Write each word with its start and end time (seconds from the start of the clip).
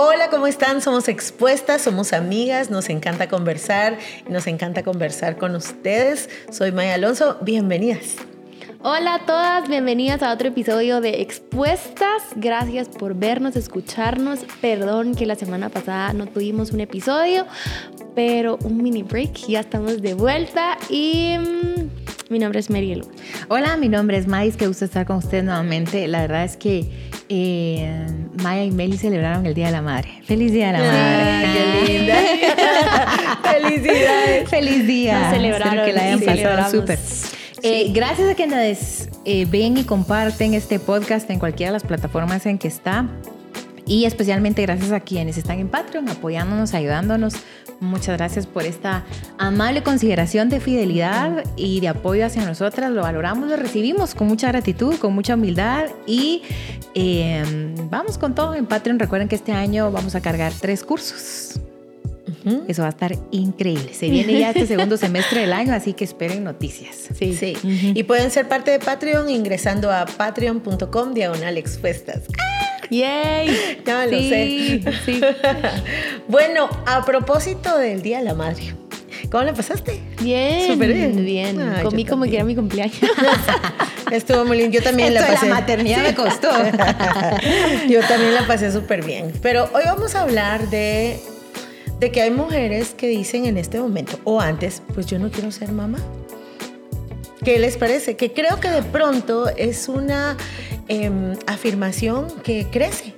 Hola, 0.00 0.30
¿cómo 0.30 0.46
están? 0.46 0.80
Somos 0.80 1.08
expuestas, 1.08 1.82
somos 1.82 2.12
amigas, 2.12 2.70
nos 2.70 2.88
encanta 2.88 3.26
conversar, 3.26 3.98
nos 4.28 4.46
encanta 4.46 4.84
conversar 4.84 5.38
con 5.38 5.56
ustedes. 5.56 6.30
Soy 6.52 6.70
Maya 6.70 6.94
Alonso, 6.94 7.36
bienvenidas. 7.40 8.14
Hola 8.80 9.16
a 9.16 9.26
todas, 9.26 9.68
bienvenidas 9.68 10.22
a 10.22 10.32
otro 10.32 10.50
episodio 10.50 11.00
de 11.00 11.20
Expuestas. 11.20 12.22
Gracias 12.36 12.88
por 12.88 13.16
vernos, 13.16 13.56
escucharnos. 13.56 14.46
Perdón 14.60 15.16
que 15.16 15.26
la 15.26 15.34
semana 15.34 15.68
pasada 15.68 16.12
no 16.12 16.28
tuvimos 16.28 16.70
un 16.70 16.78
episodio, 16.78 17.44
pero 18.14 18.56
un 18.62 18.80
mini 18.80 19.02
break. 19.02 19.48
Ya 19.48 19.58
estamos 19.58 20.00
de 20.00 20.14
vuelta 20.14 20.78
y 20.88 21.34
mm, 21.38 22.30
mi 22.30 22.38
nombre 22.38 22.60
es 22.60 22.70
Marielo. 22.70 23.04
Hola, 23.48 23.76
mi 23.76 23.88
nombre 23.88 24.16
es 24.16 24.28
Mais, 24.28 24.56
qué 24.56 24.68
gusto 24.68 24.84
estar 24.84 25.06
con 25.06 25.16
ustedes 25.16 25.42
nuevamente. 25.42 26.06
La 26.06 26.20
verdad 26.20 26.44
es 26.44 26.56
que 26.56 27.07
eh, 27.28 28.06
Maya 28.42 28.64
y 28.64 28.70
Meli 28.70 28.96
celebraron 28.96 29.44
el 29.46 29.54
Día 29.54 29.66
de 29.66 29.72
la 29.72 29.82
Madre. 29.82 30.20
¡Feliz 30.24 30.52
Día 30.52 30.68
de 30.68 30.72
la 30.72 30.78
Madre! 30.78 31.84
¡Qué 31.86 31.98
linda! 31.98 32.16
¡Felicidades! 33.52 34.48
¡Feliz 34.48 34.86
día! 34.86 35.18
Nos 35.20 35.32
celebraron, 35.32 35.66
Espero 35.66 35.86
que 35.86 35.92
la 35.92 36.04
hayan 36.04 36.20
pasado 36.20 36.80
súper. 36.80 36.98
Eh, 37.62 37.90
gracias 37.92 38.28
a 38.30 38.34
que 38.34 38.46
nos 38.46 39.08
eh, 39.24 39.46
ven 39.50 39.76
y 39.78 39.84
comparten 39.84 40.54
este 40.54 40.78
podcast 40.78 41.28
en 41.30 41.38
cualquiera 41.38 41.72
de 41.72 41.74
las 41.74 41.84
plataformas 41.84 42.46
en 42.46 42.58
que 42.58 42.68
está. 42.68 43.08
Y 43.84 44.04
especialmente 44.04 44.62
gracias 44.62 44.92
a 44.92 45.00
quienes 45.00 45.38
están 45.38 45.58
en 45.58 45.68
Patreon 45.68 46.08
apoyándonos, 46.08 46.74
ayudándonos. 46.74 47.34
Muchas 47.80 48.16
gracias 48.16 48.46
por 48.46 48.64
esta 48.64 49.04
amable 49.38 49.82
consideración 49.82 50.48
de 50.48 50.58
fidelidad 50.58 51.44
y 51.56 51.80
de 51.80 51.88
apoyo 51.88 52.26
hacia 52.26 52.44
nosotras. 52.44 52.90
Lo 52.90 53.02
valoramos, 53.02 53.48
lo 53.48 53.56
recibimos 53.56 54.14
con 54.14 54.26
mucha 54.26 54.48
gratitud, 54.48 54.96
con 54.96 55.14
mucha 55.14 55.34
humildad 55.34 55.86
y 56.06 56.42
eh, 56.94 57.44
vamos 57.88 58.18
con 58.18 58.34
todo 58.34 58.54
en 58.54 58.66
Patreon. 58.66 58.98
Recuerden 58.98 59.28
que 59.28 59.36
este 59.36 59.52
año 59.52 59.92
vamos 59.92 60.16
a 60.16 60.20
cargar 60.20 60.52
tres 60.60 60.82
cursos. 60.82 61.60
Eso 62.66 62.82
va 62.82 62.88
a 62.88 62.90
estar 62.90 63.14
increíble. 63.30 63.92
Se 63.94 64.08
viene 64.08 64.38
ya 64.38 64.50
este 64.50 64.66
segundo 64.66 64.96
semestre 64.98 65.42
del 65.42 65.52
año, 65.52 65.74
así 65.74 65.92
que 65.92 66.04
esperen 66.04 66.44
noticias. 66.44 67.08
Sí, 67.14 67.34
sí. 67.34 67.56
Y 67.62 68.02
pueden 68.04 68.30
ser 68.30 68.48
parte 68.48 68.70
de 68.70 68.78
Patreon 68.78 69.28
ingresando 69.28 69.90
a 69.92 70.06
patreon.com 70.06 71.14
diagonal 71.14 71.58
expuestas. 71.58 72.22
¡Yay! 72.90 73.78
Ya 73.86 74.06
lo 74.06 74.10
Sí, 74.18 74.28
sé. 74.82 74.92
sí. 75.04 75.20
bueno, 76.28 76.68
a 76.86 77.04
propósito 77.04 77.76
del 77.78 78.02
Día 78.02 78.18
de 78.18 78.24
la 78.24 78.34
Madre, 78.34 78.74
¿cómo 79.30 79.44
la 79.44 79.54
pasaste? 79.54 80.00
Bien, 80.20 80.72
Súper 80.72 80.92
bien. 80.92 81.24
bien. 81.24 81.60
Ah, 81.60 81.80
Comí 81.82 82.04
como 82.04 82.24
que 82.24 82.34
era 82.36 82.44
mi 82.44 82.54
cumpleaños. 82.54 82.98
Estuvo 84.12 84.44
muy 84.46 84.56
lindo. 84.56 84.72
Yo 84.78 84.82
también 84.82 85.08
Esto 85.12 85.20
la 85.20 85.26
de 85.28 85.34
pasé. 85.34 85.48
la 85.48 85.54
maternidad 85.54 86.02
me 86.02 86.14
costó. 86.14 86.48
Yo 87.88 88.00
también 88.00 88.34
la 88.34 88.46
pasé 88.46 88.72
súper 88.72 89.04
bien. 89.04 89.32
Pero 89.42 89.68
hoy 89.74 89.82
vamos 89.84 90.14
a 90.14 90.22
hablar 90.22 90.70
de, 90.70 91.20
de 92.00 92.10
que 92.10 92.22
hay 92.22 92.30
mujeres 92.30 92.94
que 92.96 93.06
dicen 93.08 93.44
en 93.44 93.58
este 93.58 93.78
momento 93.78 94.18
o 94.24 94.40
antes, 94.40 94.82
pues 94.94 95.06
yo 95.06 95.18
no 95.18 95.30
quiero 95.30 95.50
ser 95.52 95.72
mamá. 95.72 95.98
¿Qué 97.44 97.58
les 97.58 97.76
parece? 97.76 98.16
Que 98.16 98.32
creo 98.32 98.60
que 98.60 98.68
de 98.70 98.82
pronto 98.82 99.48
es 99.56 99.88
una 99.88 100.36
em, 100.88 101.36
afirmación 101.46 102.28
que 102.42 102.66
crece. 102.70 103.14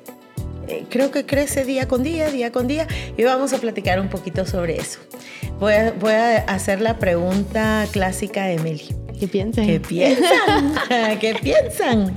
Eh, 0.68 0.84
creo 0.88 1.10
que 1.10 1.26
crece 1.26 1.64
día 1.64 1.88
con 1.88 2.02
día, 2.02 2.30
día 2.30 2.52
con 2.52 2.68
día. 2.68 2.86
Y 3.16 3.24
vamos 3.24 3.52
a 3.52 3.58
platicar 3.58 4.00
un 4.00 4.08
poquito 4.08 4.46
sobre 4.46 4.76
eso. 4.76 5.00
Voy 5.58 5.72
a, 5.74 5.92
voy 5.92 6.12
a 6.12 6.38
hacer 6.38 6.80
la 6.80 6.98
pregunta 6.98 7.86
clásica 7.92 8.44
de 8.44 8.58
Meli. 8.58 8.94
¿Qué 9.18 9.28
piensan? 9.28 9.66
¿Qué 9.66 9.80
piensan? 9.80 10.74
¿Qué 11.20 11.34
piensan? 11.42 12.14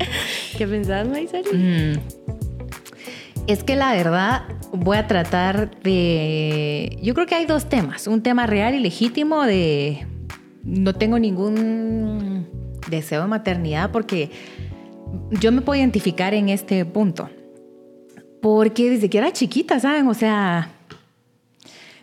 ¿Qué 0.57 0.65
pensás, 0.65 1.07
Maisari? 1.07 1.51
Mm. 1.51 1.99
Es 3.47 3.63
que 3.65 3.75
la 3.75 3.91
verdad 3.93 4.43
voy 4.71 4.97
a 4.97 5.07
tratar 5.07 5.81
de... 5.81 6.97
Yo 7.01 7.13
creo 7.13 7.27
que 7.27 7.35
hay 7.35 7.45
dos 7.45 7.67
temas. 7.67 8.07
Un 8.07 8.23
tema 8.23 8.47
real 8.47 8.73
y 8.73 8.79
legítimo 8.79 9.43
de... 9.43 10.07
No 10.63 10.93
tengo 10.93 11.19
ningún 11.19 12.47
deseo 12.89 13.23
de 13.23 13.27
maternidad 13.27 13.91
porque 13.91 14.31
yo 15.39 15.51
me 15.51 15.61
puedo 15.61 15.79
identificar 15.79 16.33
en 16.33 16.49
este 16.49 16.85
punto. 16.85 17.29
Porque 18.41 18.89
desde 18.89 19.09
que 19.09 19.17
era 19.19 19.31
chiquita, 19.31 19.79
¿saben? 19.79 20.07
O 20.07 20.13
sea, 20.13 20.69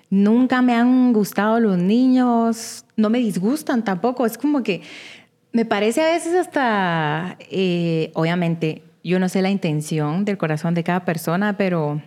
nunca 0.08 0.62
me 0.62 0.74
han 0.74 1.12
gustado 1.12 1.60
los 1.60 1.76
niños, 1.78 2.84
no 2.96 3.10
me 3.10 3.18
disgustan 3.18 3.84
tampoco. 3.84 4.24
Es 4.26 4.38
como 4.38 4.62
que 4.62 4.82
me 5.52 5.64
parece 5.64 6.00
a 6.02 6.06
veces 6.12 6.34
hasta, 6.34 7.36
eh, 7.50 8.10
obviamente, 8.14 8.82
yo 9.04 9.18
no 9.18 9.28
sé 9.28 9.42
la 9.42 9.50
intención 9.50 10.24
del 10.24 10.38
corazón 10.38 10.74
de 10.74 10.84
cada 10.84 11.04
persona, 11.04 11.56
pero 11.56 12.02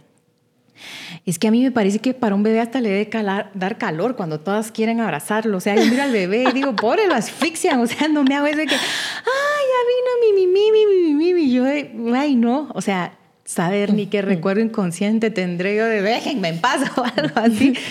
es 1.25 1.37
que 1.39 1.47
a 1.47 1.51
mí 1.51 1.61
me 1.63 1.71
parece 1.71 1.99
que 1.99 2.13
para 2.13 2.35
un 2.35 2.43
bebé 2.43 2.59
hasta 2.59 2.81
le 2.81 2.89
debe 2.89 3.09
calar- 3.09 3.51
dar 3.53 3.77
calor 3.77 4.15
cuando 4.15 4.39
todas 4.39 4.71
quieren 4.71 4.99
abrazarlo. 4.99 5.57
O 5.57 5.59
sea, 5.59 5.75
yo 5.75 5.85
miro 5.85 6.03
al 6.03 6.11
bebé 6.11 6.45
y 6.49 6.53
digo, 6.53 6.75
pobre, 6.75 7.07
lo 7.07 7.13
asfixian. 7.15 7.79
O 7.79 7.87
sea, 7.87 8.07
no 8.07 8.23
me 8.23 8.35
hago 8.35 8.47
ese 8.47 8.65
que, 8.65 8.75
ay, 8.75 8.81
ya 8.81 9.52
vino 9.83 10.35
mi, 10.35 10.45
mi, 10.45 10.47
mi, 10.47 10.71
mi, 10.71 10.85
mi, 10.85 11.13
mi, 11.13 11.33
mi. 11.33 11.51
Yo, 11.51 12.15
ay, 12.15 12.35
no. 12.35 12.69
O 12.73 12.81
sea, 12.81 13.17
saber 13.45 13.93
ni 13.93 14.07
qué 14.07 14.21
recuerdo 14.21 14.61
inconsciente 14.61 15.29
tendré 15.29 15.75
yo 15.75 15.85
de 15.85 16.01
déjenme 16.01 16.47
en 16.47 16.61
paz 16.61 16.81
o 16.97 17.03
algo 17.03 17.35
así. 17.35 17.73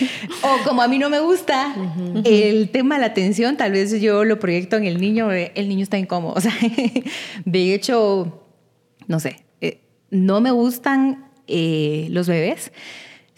O 0.43 0.65
como 0.65 0.83
a 0.83 0.89
mí 0.89 0.99
no 0.99 1.09
me 1.09 1.21
gusta 1.21 1.75
el 2.25 2.71
tema 2.71 2.97
de 2.97 3.03
la 3.03 3.07
atención, 3.09 3.57
tal 3.57 3.73
vez 3.73 4.01
yo 4.01 4.25
lo 4.25 4.41
proyecto 4.41 4.77
en 4.77 4.87
el 4.87 5.01
niño, 5.01 5.29
de, 5.29 5.53
el 5.55 5.69
niño 5.69 5.83
está 5.83 5.99
incómodo. 5.99 6.35
O 6.37 6.41
sea, 6.41 6.55
de 7.45 7.75
hecho, 7.75 8.43
no 9.07 9.21
sé, 9.21 9.45
eh, 9.61 9.81
no 10.11 10.41
me 10.41 10.51
gustan 10.51 11.31
eh, 11.47 12.09
los 12.11 12.27
bebés. 12.27 12.73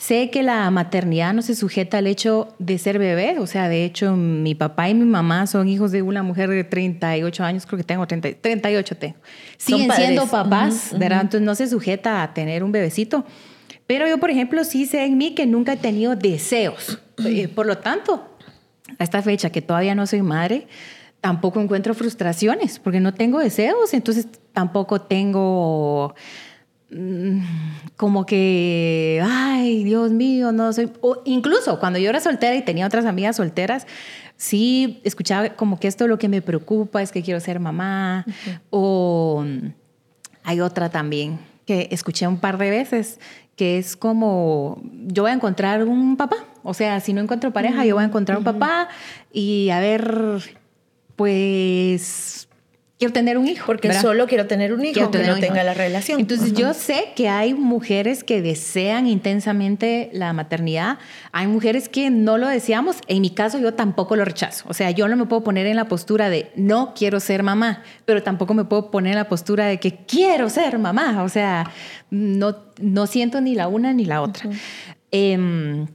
Sé 0.04 0.28
que 0.28 0.42
la 0.42 0.70
maternidad 0.70 1.32
no 1.32 1.40
se 1.40 1.54
sujeta 1.54 1.96
al 1.96 2.06
hecho 2.06 2.54
de 2.58 2.76
ser 2.76 2.98
bebé, 2.98 3.38
o 3.38 3.46
sea, 3.46 3.70
de 3.70 3.86
hecho 3.86 4.16
mi 4.16 4.54
papá 4.54 4.90
y 4.90 4.94
mi 4.94 5.06
mamá 5.06 5.46
son 5.46 5.66
hijos 5.66 5.92
de 5.92 6.02
una 6.02 6.22
mujer 6.22 6.50
de 6.50 6.62
38 6.62 7.42
años, 7.42 7.64
creo 7.64 7.78
que 7.78 7.84
tengo 7.84 8.06
30, 8.06 8.32
38 8.38 8.96
tengo. 8.98 9.16
Siguen 9.56 9.90
siendo 9.92 10.26
papás, 10.26 10.94
¿verdad? 10.98 11.22
Entonces 11.22 11.40
no 11.40 11.54
se 11.54 11.68
sujeta 11.68 12.22
a 12.22 12.34
tener 12.34 12.62
un 12.62 12.70
bebecito. 12.70 13.24
Pero 13.86 14.06
yo, 14.06 14.18
por 14.18 14.28
ejemplo, 14.28 14.62
sí 14.64 14.84
sé 14.84 15.06
en 15.06 15.16
mí 15.16 15.34
que 15.34 15.46
nunca 15.46 15.72
he 15.72 15.78
tenido 15.78 16.14
deseos. 16.16 16.98
Eh, 17.24 17.48
por 17.48 17.64
lo 17.64 17.78
tanto, 17.78 18.28
a 18.98 19.04
esta 19.04 19.22
fecha 19.22 19.48
que 19.48 19.62
todavía 19.62 19.94
no 19.94 20.06
soy 20.06 20.20
madre, 20.20 20.66
tampoco 21.22 21.62
encuentro 21.62 21.94
frustraciones 21.94 22.78
porque 22.78 23.00
no 23.00 23.14
tengo 23.14 23.38
deseos, 23.38 23.94
entonces 23.94 24.28
tampoco 24.52 25.00
tengo 25.00 26.14
como 27.96 28.26
que, 28.26 29.22
ay, 29.24 29.84
Dios 29.84 30.12
mío, 30.12 30.52
no 30.52 30.72
soy... 30.72 30.90
O 31.00 31.22
incluso 31.24 31.80
cuando 31.80 31.98
yo 31.98 32.10
era 32.10 32.20
soltera 32.20 32.54
y 32.54 32.62
tenía 32.62 32.86
otras 32.86 33.06
amigas 33.06 33.36
solteras, 33.36 33.86
sí 34.36 35.00
escuchaba 35.04 35.50
como 35.50 35.80
que 35.80 35.88
esto 35.88 36.06
lo 36.06 36.18
que 36.18 36.28
me 36.28 36.42
preocupa 36.42 37.02
es 37.02 37.10
que 37.10 37.22
quiero 37.22 37.40
ser 37.40 37.60
mamá. 37.60 38.24
O 38.70 39.44
mm, 39.46 39.68
hay 40.44 40.60
otra 40.60 40.90
también 40.90 41.38
que 41.66 41.88
escuché 41.90 42.26
un 42.26 42.38
par 42.38 42.58
de 42.58 42.70
veces 42.70 43.18
que 43.56 43.78
es 43.78 43.96
como 43.96 44.82
yo 45.06 45.22
voy 45.22 45.30
a 45.30 45.34
encontrar 45.34 45.84
un 45.84 46.16
papá, 46.16 46.36
o 46.62 46.74
sea, 46.74 47.00
si 47.00 47.12
no 47.12 47.20
encuentro 47.20 47.52
pareja, 47.52 47.84
yo 47.84 47.94
voy 47.94 48.02
a 48.02 48.06
encontrar 48.08 48.38
un 48.38 48.44
papá 48.44 48.88
y 49.32 49.70
a 49.70 49.78
ver, 49.78 50.56
pues 51.16 52.48
quiero 53.04 53.12
tener 53.12 53.36
un 53.36 53.46
hijo. 53.46 53.66
Porque 53.66 53.88
¿verdad? 53.88 54.02
solo 54.02 54.26
quiero 54.26 54.46
tener 54.46 54.72
un 54.72 54.84
hijo 54.84 55.10
que 55.10 55.18
no 55.18 55.38
tenga 55.38 55.62
la 55.62 55.74
relación. 55.74 56.20
Entonces 56.20 56.52
Ajá. 56.52 56.60
yo 56.60 56.74
sé 56.74 57.12
que 57.14 57.28
hay 57.28 57.52
mujeres 57.52 58.24
que 58.24 58.40
desean 58.40 59.06
intensamente 59.06 60.08
la 60.12 60.32
maternidad, 60.32 60.98
hay 61.32 61.46
mujeres 61.46 61.88
que 61.88 62.08
no 62.10 62.38
lo 62.38 62.48
deseamos, 62.48 62.96
en 63.06 63.20
mi 63.20 63.30
caso 63.30 63.58
yo 63.58 63.74
tampoco 63.74 64.16
lo 64.16 64.24
rechazo, 64.24 64.64
o 64.68 64.74
sea, 64.74 64.90
yo 64.90 65.08
no 65.08 65.16
me 65.16 65.26
puedo 65.26 65.44
poner 65.44 65.66
en 65.66 65.76
la 65.76 65.86
postura 65.86 66.30
de 66.30 66.50
no 66.56 66.94
quiero 66.94 67.20
ser 67.20 67.42
mamá, 67.42 67.82
pero 68.04 68.22
tampoco 68.22 68.54
me 68.54 68.64
puedo 68.64 68.90
poner 68.90 69.12
en 69.12 69.18
la 69.18 69.28
postura 69.28 69.66
de 69.66 69.78
que 69.78 70.04
quiero 70.06 70.48
ser 70.48 70.78
mamá, 70.78 71.22
o 71.22 71.28
sea, 71.28 71.70
no, 72.10 72.56
no 72.80 73.06
siento 73.06 73.40
ni 73.40 73.54
la 73.54 73.68
una 73.68 73.92
ni 73.92 74.04
la 74.04 74.22
otra. 74.22 74.48
Em, 75.10 75.86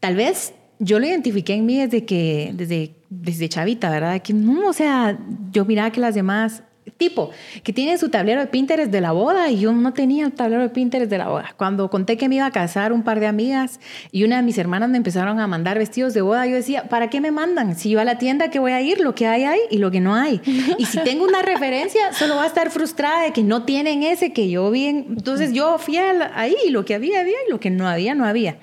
tal 0.00 0.16
vez 0.16 0.54
yo 0.78 0.98
lo 0.98 1.06
identifiqué 1.06 1.54
en 1.54 1.66
mí 1.66 1.78
desde 1.78 2.04
que, 2.04 2.50
desde, 2.54 2.94
desde 3.10 3.48
chavita, 3.48 3.90
¿verdad? 3.90 4.20
Que 4.22 4.32
no, 4.32 4.68
o 4.68 4.72
sea, 4.72 5.18
yo 5.52 5.64
miraba 5.64 5.90
que 5.92 6.00
las 6.00 6.14
demás, 6.14 6.62
tipo, 6.98 7.30
que 7.62 7.72
tienen 7.72 7.98
su 7.98 8.08
tablero 8.10 8.40
de 8.40 8.46
Pinterest 8.46 8.90
de 8.92 9.00
la 9.00 9.12
boda 9.12 9.50
y 9.50 9.58
yo 9.60 9.72
no 9.72 9.92
tenía 9.94 10.26
el 10.26 10.32
tablero 10.32 10.62
de 10.62 10.68
Pinterest 10.68 11.10
de 11.10 11.16
la 11.18 11.28
boda. 11.28 11.54
Cuando 11.56 11.88
conté 11.88 12.16
que 12.16 12.28
me 12.28 12.36
iba 12.36 12.46
a 12.46 12.50
casar 12.50 12.92
un 12.92 13.02
par 13.02 13.20
de 13.20 13.26
amigas 13.26 13.80
y 14.12 14.24
una 14.24 14.36
de 14.36 14.42
mis 14.42 14.58
hermanas 14.58 14.90
me 14.90 14.98
empezaron 14.98 15.40
a 15.40 15.46
mandar 15.46 15.78
vestidos 15.78 16.12
de 16.12 16.20
boda, 16.20 16.46
yo 16.46 16.54
decía, 16.56 16.88
¿para 16.88 17.08
qué 17.08 17.20
me 17.20 17.30
mandan? 17.30 17.74
Si 17.76 17.88
yo 17.90 18.00
a 18.00 18.04
la 18.04 18.18
tienda 18.18 18.50
que 18.50 18.58
voy 18.58 18.72
a 18.72 18.80
ir, 18.82 19.00
lo 19.00 19.14
que 19.14 19.26
hay 19.26 19.44
hay 19.44 19.60
y 19.70 19.78
lo 19.78 19.90
que 19.90 20.00
no 20.00 20.14
hay. 20.14 20.40
Y 20.78 20.84
si 20.84 20.98
tengo 20.98 21.24
una 21.24 21.40
referencia, 21.42 22.12
solo 22.12 22.36
va 22.36 22.44
a 22.44 22.46
estar 22.46 22.70
frustrada 22.70 23.22
de 23.22 23.32
que 23.32 23.42
no 23.42 23.62
tienen 23.64 24.02
ese 24.02 24.32
que 24.32 24.50
yo 24.50 24.70
vi. 24.70 24.84
en- 24.86 25.06
Entonces 25.08 25.52
yo 25.52 25.78
fui 25.78 25.96
ahí 25.96 26.54
y 26.66 26.70
lo 26.70 26.84
que 26.84 26.94
había, 26.94 27.20
había 27.20 27.36
y 27.48 27.50
lo 27.50 27.58
que 27.60 27.70
no 27.70 27.88
había, 27.88 28.14
no 28.14 28.24
había. 28.26 28.58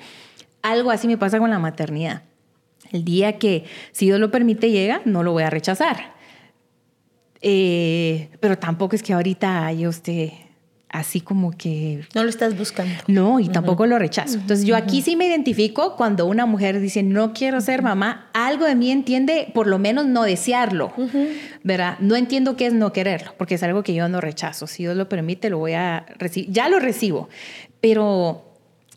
Algo 0.61 0.91
así 0.91 1.07
me 1.07 1.17
pasa 1.17 1.39
con 1.39 1.49
la 1.49 1.59
maternidad. 1.59 2.23
El 2.91 3.03
día 3.03 3.37
que, 3.39 3.65
si 3.91 4.05
Dios 4.05 4.19
lo 4.19 4.31
permite, 4.31 4.69
llega, 4.71 5.01
no 5.05 5.23
lo 5.23 5.31
voy 5.31 5.43
a 5.43 5.49
rechazar. 5.49 6.13
Eh, 7.41 8.29
pero 8.39 8.57
tampoco 8.57 8.95
es 8.95 9.03
que 9.03 9.13
ahorita 9.13 9.71
yo 9.73 9.89
esté 9.89 10.51
así 10.91 11.21
como 11.21 11.51
que... 11.51 12.03
No 12.13 12.23
lo 12.23 12.29
estás 12.29 12.57
buscando. 12.57 12.93
No, 13.07 13.39
y 13.39 13.47
tampoco 13.47 13.85
lo 13.85 13.97
rechazo. 13.97 14.35
Entonces 14.35 14.65
yo 14.65 14.75
aquí 14.75 15.01
sí 15.01 15.15
me 15.15 15.25
identifico 15.25 15.95
cuando 15.95 16.25
una 16.25 16.45
mujer 16.45 16.79
dice, 16.81 17.01
no 17.01 17.33
quiero 17.33 17.61
ser 17.61 17.81
mamá, 17.81 18.29
algo 18.33 18.65
de 18.65 18.75
mí 18.75 18.91
entiende 18.91 19.49
por 19.53 19.67
lo 19.67 19.79
menos 19.79 20.05
no 20.05 20.23
desearlo, 20.23 20.93
¿verdad? 21.63 21.97
No 21.99 22.15
entiendo 22.17 22.57
qué 22.57 22.67
es 22.67 22.73
no 22.73 22.91
quererlo, 22.91 23.33
porque 23.37 23.55
es 23.55 23.63
algo 23.63 23.83
que 23.83 23.93
yo 23.93 24.09
no 24.09 24.19
rechazo. 24.19 24.67
Si 24.67 24.83
Dios 24.83 24.97
lo 24.97 25.07
permite, 25.07 25.49
lo 25.49 25.59
voy 25.59 25.73
a 25.73 26.05
recibir. 26.17 26.51
Ya 26.51 26.67
lo 26.67 26.79
recibo, 26.79 27.29
pero 27.79 28.50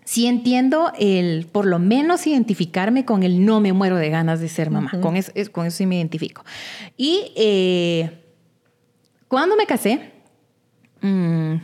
sí 0.04 0.26
entiendo 0.26 0.92
el, 0.98 1.46
por 1.50 1.66
lo 1.66 1.78
menos 1.78 2.26
identificarme 2.26 3.04
con 3.04 3.22
el 3.22 3.44
no 3.44 3.60
me 3.60 3.72
muero 3.72 3.96
de 3.96 4.10
ganas 4.10 4.40
de 4.40 4.48
ser 4.48 4.70
mamá. 4.70 4.92
con, 5.00 5.16
eso, 5.16 5.32
con 5.50 5.66
eso 5.66 5.78
sí 5.78 5.86
me 5.86 5.96
identifico. 5.96 6.44
Y 6.96 7.32
eh, 7.36 8.10
cuando 9.28 9.56
me 9.56 9.66
casé, 9.66 10.12
mmm, 11.00 11.56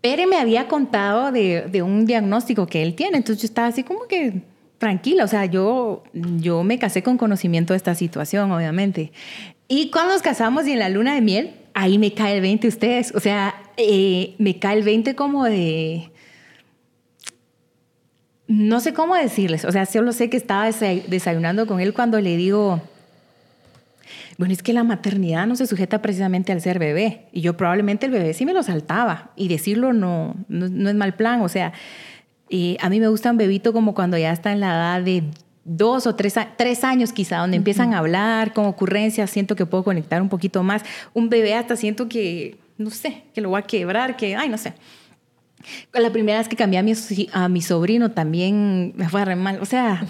Pere 0.00 0.26
me 0.26 0.36
había 0.36 0.66
contado 0.66 1.30
de, 1.30 1.82
un 1.82 2.06
diagnóstico 2.06 2.66
que 2.66 2.82
él 2.82 2.94
tiene, 2.94 3.18
entonces 3.18 3.42
yo 3.42 3.46
estaba 3.46 3.68
así 3.68 3.82
como 3.82 4.06
que 4.06 4.42
tranquila, 4.78 5.24
o 5.24 5.28
sea, 5.28 5.44
yo, 5.44 6.04
yo 6.14 6.62
me 6.64 6.78
casé 6.78 7.02
con 7.02 7.18
conocimiento 7.18 7.74
de 7.74 7.76
esta 7.76 7.94
situación, 7.94 8.50
obviamente. 8.50 9.12
Y 9.68 9.90
cuando 9.90 10.14
nos 10.14 10.22
casamos 10.22 10.66
y 10.66 10.72
en 10.72 10.78
la 10.78 10.88
luna 10.88 11.14
de 11.14 11.20
miel, 11.20 11.54
ahí 11.74 11.98
me 11.98 12.14
cae 12.14 12.36
el 12.36 12.40
20 12.40 12.66
ustedes, 12.66 13.14
o 13.14 13.20
sea, 13.20 13.54
eh, 13.76 14.34
me 14.38 14.58
cae 14.58 14.78
el 14.78 14.84
20 14.84 15.14
como 15.14 15.44
de... 15.44 16.10
No 18.50 18.80
sé 18.80 18.92
cómo 18.92 19.14
decirles, 19.14 19.64
o 19.64 19.70
sea, 19.70 19.86
solo 19.86 20.10
sé 20.10 20.28
que 20.28 20.36
estaba 20.36 20.68
desayunando 21.06 21.68
con 21.68 21.78
él 21.78 21.94
cuando 21.94 22.20
le 22.20 22.36
digo, 22.36 22.82
bueno, 24.38 24.52
es 24.52 24.60
que 24.60 24.72
la 24.72 24.82
maternidad 24.82 25.46
no 25.46 25.54
se 25.54 25.68
sujeta 25.68 26.02
precisamente 26.02 26.50
al 26.50 26.60
ser 26.60 26.80
bebé. 26.80 27.26
Y 27.30 27.42
yo 27.42 27.56
probablemente 27.56 28.06
el 28.06 28.12
bebé 28.12 28.34
sí 28.34 28.44
me 28.44 28.52
lo 28.52 28.64
saltaba. 28.64 29.30
Y 29.36 29.46
decirlo 29.46 29.92
no, 29.92 30.34
no, 30.48 30.88
es 30.88 30.96
mal 30.96 31.14
plan. 31.14 31.42
O 31.42 31.48
sea, 31.48 31.72
a 32.80 32.88
mí 32.88 32.98
me 32.98 33.06
gusta 33.06 33.30
un 33.30 33.36
bebito 33.36 33.72
como 33.72 33.94
cuando 33.94 34.18
ya 34.18 34.32
está 34.32 34.50
en 34.50 34.58
la 34.58 34.70
edad 34.74 35.02
de 35.02 35.22
dos 35.64 36.08
o 36.08 36.16
tres, 36.16 36.34
tres 36.56 36.82
años 36.82 37.12
quizá, 37.12 37.36
donde 37.36 37.56
empiezan 37.56 37.94
a 37.94 37.98
hablar 37.98 38.52
con 38.52 38.64
ocurrencias, 38.64 39.30
siento 39.30 39.54
que 39.54 39.64
puedo 39.64 39.84
conectar 39.84 40.20
un 40.20 40.28
poquito 40.28 40.64
más. 40.64 40.82
Un 41.14 41.28
bebé 41.28 41.54
hasta 41.54 41.76
siento 41.76 42.08
que, 42.08 42.58
no 42.78 42.90
sé, 42.90 43.22
que 43.32 43.42
lo 43.42 43.50
voy 43.50 43.60
a 43.60 43.62
quebrar, 43.62 44.16
que, 44.16 44.34
ay, 44.34 44.48
no 44.48 44.58
sé. 44.58 44.74
La 45.92 46.10
primera 46.10 46.38
vez 46.38 46.48
que 46.48 46.56
cambié 46.56 46.78
a 46.78 46.82
mi, 46.82 46.94
a 47.32 47.48
mi 47.48 47.62
sobrino 47.62 48.10
también 48.12 48.92
me 48.96 49.08
fue 49.08 49.24
re 49.24 49.36
mal. 49.36 49.60
O 49.60 49.66
sea, 49.66 50.06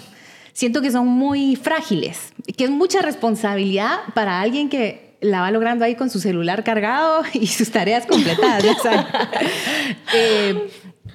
siento 0.53 0.81
que 0.81 0.91
son 0.91 1.07
muy 1.07 1.55
frágiles, 1.55 2.33
que 2.57 2.65
es 2.65 2.69
mucha 2.69 3.01
responsabilidad 3.01 3.99
para 4.13 4.41
alguien 4.41 4.69
que 4.69 5.11
la 5.21 5.41
va 5.41 5.51
logrando 5.51 5.85
ahí 5.85 5.95
con 5.95 6.09
su 6.09 6.19
celular 6.19 6.63
cargado 6.63 7.23
y 7.33 7.47
sus 7.47 7.71
tareas 7.71 8.05
completadas, 8.05 8.65
eh, 10.15 10.67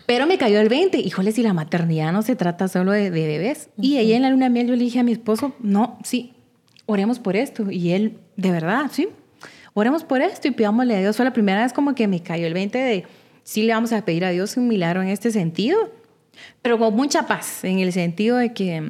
pero 0.06 0.26
me 0.26 0.38
cayó 0.38 0.60
el 0.60 0.68
20. 0.68 0.98
Híjole, 0.98 1.32
si 1.32 1.42
la 1.42 1.52
maternidad 1.52 2.12
no 2.12 2.22
se 2.22 2.36
trata 2.36 2.68
solo 2.68 2.92
de, 2.92 3.10
bebés. 3.10 3.70
Y 3.76 3.96
ahí 3.96 4.12
en 4.12 4.22
la 4.22 4.30
luna 4.30 4.48
miel 4.48 4.68
yo 4.68 4.76
le 4.76 4.84
dije 4.84 5.00
a 5.00 5.02
mi 5.02 5.12
esposo, 5.12 5.54
no, 5.58 5.98
sí, 6.04 6.32
oremos 6.86 7.18
por 7.18 7.34
esto. 7.34 7.70
Y 7.70 7.90
él, 7.90 8.18
de 8.36 8.52
verdad, 8.52 8.84
sí, 8.92 9.08
oremos 9.74 10.04
por 10.04 10.22
esto 10.22 10.46
y 10.46 10.52
pidámosle 10.52 10.96
a 10.96 11.00
Dios. 11.00 11.16
Fue 11.16 11.24
la 11.24 11.32
primera 11.32 11.62
vez 11.64 11.72
como 11.72 11.96
que 11.96 12.06
me 12.06 12.22
cayó 12.22 12.46
el 12.46 12.54
20 12.54 12.78
de, 12.78 13.04
sí 13.46 13.62
le 13.62 13.72
vamos 13.72 13.92
a 13.92 14.04
pedir 14.04 14.24
a 14.24 14.30
Dios 14.30 14.56
un 14.56 14.66
milagro 14.66 15.02
en 15.02 15.08
este 15.08 15.30
sentido, 15.30 15.78
pero 16.62 16.78
con 16.78 16.94
mucha 16.94 17.26
paz, 17.26 17.62
en 17.62 17.78
el 17.78 17.92
sentido 17.92 18.36
de 18.36 18.52
que 18.52 18.82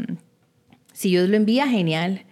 si 0.96 1.10
Dios 1.10 1.28
lo 1.28 1.36
envía, 1.36 1.68
genial. 1.68 2.24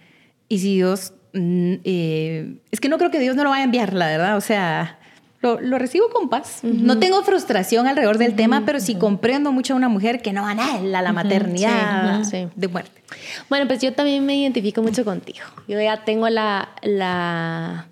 Y 0.49 0.57
si 0.57 0.73
Dios... 0.75 1.13
Mm, 1.33 1.73
eh, 1.83 2.55
es 2.71 2.79
que 2.79 2.89
no 2.89 2.97
creo 2.97 3.11
que 3.11 3.19
Dios 3.19 3.35
no 3.35 3.43
lo 3.43 3.51
vaya 3.51 3.61
a 3.61 3.65
enviar, 3.65 3.93
la 3.93 4.07
verdad. 4.07 4.37
O 4.37 4.41
sea, 4.41 4.97
lo, 5.41 5.77
recibo 5.77 6.09
con 6.09 6.29
paz. 6.29 6.61
No 6.63 6.97
tengo 6.97 7.21
frustración 7.21 7.85
alrededor 7.85 8.17
del 8.17 8.35
tema, 8.35 8.63
pero 8.65 8.79
sí 8.79 8.95
comprendo 8.95 9.51
mucho 9.51 9.73
a 9.73 9.77
una 9.77 9.87
mujer 9.87 10.23
que 10.23 10.33
no 10.33 10.41
va 10.41 10.51
a 10.51 10.81
la 10.81 11.13
maternidad 11.13 12.23
de 12.55 12.67
muerte. 12.67 13.03
Bueno, 13.49 13.67
pues 13.67 13.81
yo 13.81 13.93
también 13.93 14.25
me 14.25 14.35
identifico 14.35 14.81
mucho 14.81 15.05
contigo. 15.05 15.45
Yo 15.67 15.79
ya 15.79 16.03
tengo 16.03 16.27
la, 16.29 16.69
la, 16.81 17.87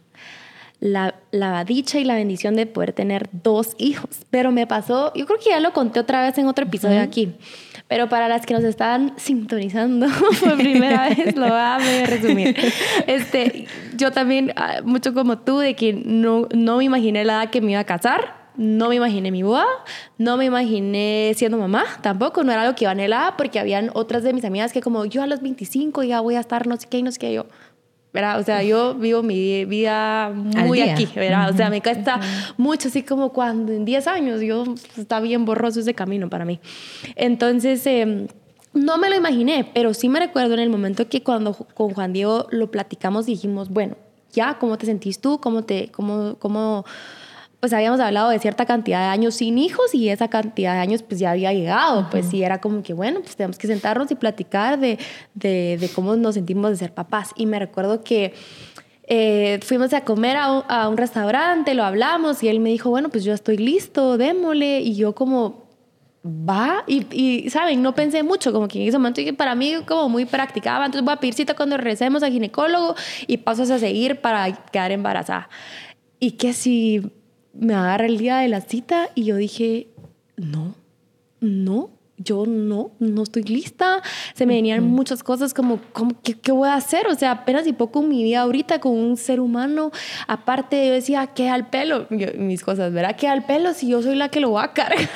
la, 0.84 1.64
dicha 1.64 1.98
y 2.00 2.04
la 2.04 2.16
bendición 2.16 2.56
de 2.56 2.66
poder 2.66 2.92
tener 2.92 3.30
dos 3.32 3.76
hijos. 3.78 4.10
Pero 4.30 4.52
me 4.52 4.68
pasó, 4.68 5.14
yo 5.16 5.26
creo 5.26 5.40
que 5.40 5.50
ya 5.50 5.60
lo 5.60 5.72
conté 5.72 6.00
otra 6.00 6.22
vez 6.22 6.38
en 6.38 6.48
otro 6.48 6.66
episodio 6.66 7.02
aquí. 7.02 7.34
Pero 7.88 8.10
para 8.10 8.28
las 8.28 8.46
que 8.46 8.54
nos 8.54 8.64
están 8.64 9.14
sintonizando 9.18 10.08
por 10.42 10.58
primera 10.58 11.10
vez, 11.16 11.36
lo 11.36 11.48
voy 11.48 11.56
a 11.56 11.78
resumir. 12.06 12.56
Este, 13.08 13.66
yo 13.96 14.12
también, 14.12 14.52
ah, 14.56 14.82
mucho 14.84 15.14
como 15.14 15.40
tú, 15.40 15.60
de 15.60 15.76
que 15.76 15.94
no, 15.94 16.48
no 16.54 16.78
me 16.78 16.84
imaginé 16.84 17.24
la 17.24 17.44
edad 17.44 17.50
que 17.50 17.62
me 17.62 17.72
iba 17.72 17.80
a 17.80 17.86
casar. 17.86 18.44
No 18.56 18.90
me 18.90 18.96
imaginé 18.96 19.32
mi 19.32 19.42
boda, 19.42 19.66
no 20.20 20.38
me 20.38 20.46
imaginé 20.46 21.34
siendo 21.36 21.58
mamá, 21.58 21.86
tampoco, 22.04 22.44
no 22.44 22.52
era 22.52 22.62
algo 22.62 22.76
que 22.76 22.84
iba 22.84 22.92
a 22.92 22.94
anhelar 22.94 23.36
porque 23.36 23.58
habían 23.58 23.90
otras 23.96 24.22
de 24.22 24.32
mis 24.32 24.46
amigas 24.46 24.72
que 24.72 24.80
como 24.80 25.06
yo 25.06 25.24
a 25.24 25.28
los 25.28 25.42
25 25.42 26.04
ya 26.04 26.22
voy 26.22 26.36
a 26.36 26.40
estar 26.40 26.68
no 26.68 26.78
sé 26.78 26.86
qué 26.88 27.00
y 27.00 27.02
no 27.02 27.12
sé 27.12 27.18
qué, 27.18 27.34
yo, 27.34 27.48
¿verdad? 28.14 28.40
O 28.40 28.44
sea, 28.44 28.62
yo 28.62 28.94
vivo 28.94 29.24
mi 29.24 29.66
vida 29.66 30.32
muy 30.32 30.82
aquí, 30.82 31.10
¿verdad? 31.16 31.50
O 31.50 31.58
sea, 31.58 31.70
me 31.72 31.82
cuesta 31.82 32.20
mucho, 32.58 32.88
así 32.88 33.02
como 33.02 33.30
cuando 33.34 33.74
en 33.74 33.86
10 33.86 34.08
años, 34.08 34.42
yo, 34.42 34.64
está 34.98 35.20
bien 35.20 35.46
borroso 35.46 35.80
ese 35.80 35.96
camino 35.96 36.30
para 36.30 36.46
mí. 36.46 36.60
Entonces, 37.16 37.86
em, 37.88 38.28
no 38.74 39.00
me 39.00 39.10
lo 39.10 39.16
imaginé, 39.16 39.70
pero 39.74 39.96
sí 39.96 40.10
me 40.10 40.20
recuerdo 40.20 40.54
en 40.54 40.60
el 40.60 40.70
momento 40.70 41.10
que 41.10 41.24
cuando 41.24 41.54
con 41.54 41.90
Juan 41.94 42.14
Diego 42.14 42.48
lo 42.52 42.70
platicamos, 42.70 43.26
dijimos, 43.26 43.70
bueno, 43.70 43.96
ya, 44.32 44.58
¿cómo 44.60 44.78
te 44.78 44.86
sentís 44.86 45.20
tú? 45.20 45.40
¿Cómo 45.40 45.64
te, 45.64 45.90
cómo, 45.92 46.36
cómo 46.38 46.86
pues 47.64 47.72
habíamos 47.72 48.02
hablado 48.02 48.30
de 48.30 48.40
cierta 48.40 48.66
cantidad 48.66 49.00
de 49.00 49.06
años 49.06 49.36
sin 49.36 49.58
hijos 49.58 49.96
y 49.96 50.10
esa 50.10 50.28
cantidad 50.28 50.74
de 50.74 50.80
años 50.82 51.02
pues 51.02 51.22
ya 51.22 51.32
había 51.32 51.54
llegado, 51.54 52.10
pues 52.12 52.26
sí 52.26 52.44
era 52.44 52.60
como 52.60 52.84
que 52.84 52.92
bueno, 52.92 53.22
pues 53.22 53.38
tenemos 53.38 53.58
que 53.58 53.68
sentarnos 53.68 54.12
y 54.12 54.16
platicar 54.16 54.78
de, 54.82 55.00
de, 55.34 55.90
cómo 55.96 56.14
nos 56.18 56.36
sentimos 56.36 56.72
de 56.72 56.76
ser 56.76 56.94
papás. 56.94 57.32
Y 57.38 57.46
me 57.46 57.58
recuerdo 57.60 58.04
que 58.04 58.34
eh, 59.04 59.62
fuimos 59.64 59.94
a 59.94 60.04
comer 60.04 60.36
a 60.36 60.52
un, 60.52 60.64
a 60.68 60.90
un, 60.90 60.98
restaurante, 60.98 61.74
lo 61.74 61.86
hablamos 61.86 62.44
y 62.44 62.50
él 62.50 62.60
me 62.60 62.70
dijo, 62.70 62.90
bueno, 62.90 63.08
pues 63.08 63.24
yo 63.24 63.34
estoy 63.34 63.56
listo, 63.56 64.18
démosle. 64.18 64.82
Y 64.82 64.96
yo 64.96 65.16
como, 65.16 65.64
va, 66.26 66.84
y, 66.86 67.06
y, 67.16 67.50
¿saben? 67.50 67.82
No 67.82 67.96
pensé 67.96 68.24
mucho, 68.24 68.52
como 68.52 68.68
que 68.68 68.82
en 68.82 68.90
ese 68.90 68.98
momento 68.98 69.22
para 69.38 69.56
mí 69.56 69.76
como 69.88 70.10
muy 70.10 70.26
practicaba, 70.26 70.86
entonces 70.86 71.06
voy 71.06 71.14
a 71.14 71.18
pedir 71.22 71.34
cita 71.34 71.54
cuando 71.54 71.78
regresemos 71.78 72.24
al 72.24 72.34
ginecólogo 72.34 72.94
y 73.26 73.38
pasos 73.38 73.70
a 73.70 73.80
seguir 73.80 74.20
para 74.20 74.52
quedar 74.52 74.92
embarazada. 74.92 75.48
Y 76.20 76.32
que 76.32 76.52
si 76.52 77.23
me 77.54 77.74
agarra 77.74 78.06
el 78.06 78.18
día 78.18 78.38
de 78.38 78.50
la 78.50 78.62
cita 78.62 79.10
y 79.16 79.26
yo 79.26 79.38
dije, 79.38 79.88
no, 80.36 80.76
no, 81.40 81.92
yo 82.24 82.46
no, 82.46 82.92
no 83.00 83.24
estoy 83.24 83.44
lista. 83.44 84.02
Se 84.34 84.46
me 84.46 84.56
venían 84.56 84.84
muchas 84.84 85.24
cosas 85.24 85.54
como, 85.54 85.80
¿qué, 86.24 86.52
voy 86.52 86.70
a 86.70 86.76
hacer? 86.76 87.08
O 87.08 87.16
sea, 87.16 87.32
apenas 87.32 87.68
y 87.68 87.74
poco 87.74 88.02
mi 88.02 88.24
vida 88.24 88.42
ahorita 88.42 88.80
con 88.80 88.94
un 88.94 89.18
ser 89.18 89.40
humano. 89.40 89.92
Aparte, 90.28 90.88
yo 90.88 90.94
decía, 90.94 91.28
¿qué 91.28 91.50
al 91.50 91.70
pelo? 91.70 92.08
mis 92.38 92.64
cosas, 92.64 92.94
¿verdad? 92.94 93.16
¿Qué 93.16 93.28
al 93.28 93.46
pelo 93.46 93.74
si 93.74 93.90
yo 93.90 94.02
soy 94.02 94.16
la 94.16 94.30
que 94.30 94.40
lo 94.40 94.52
va 94.54 94.64
a 94.64 94.74
cargar? 94.74 95.00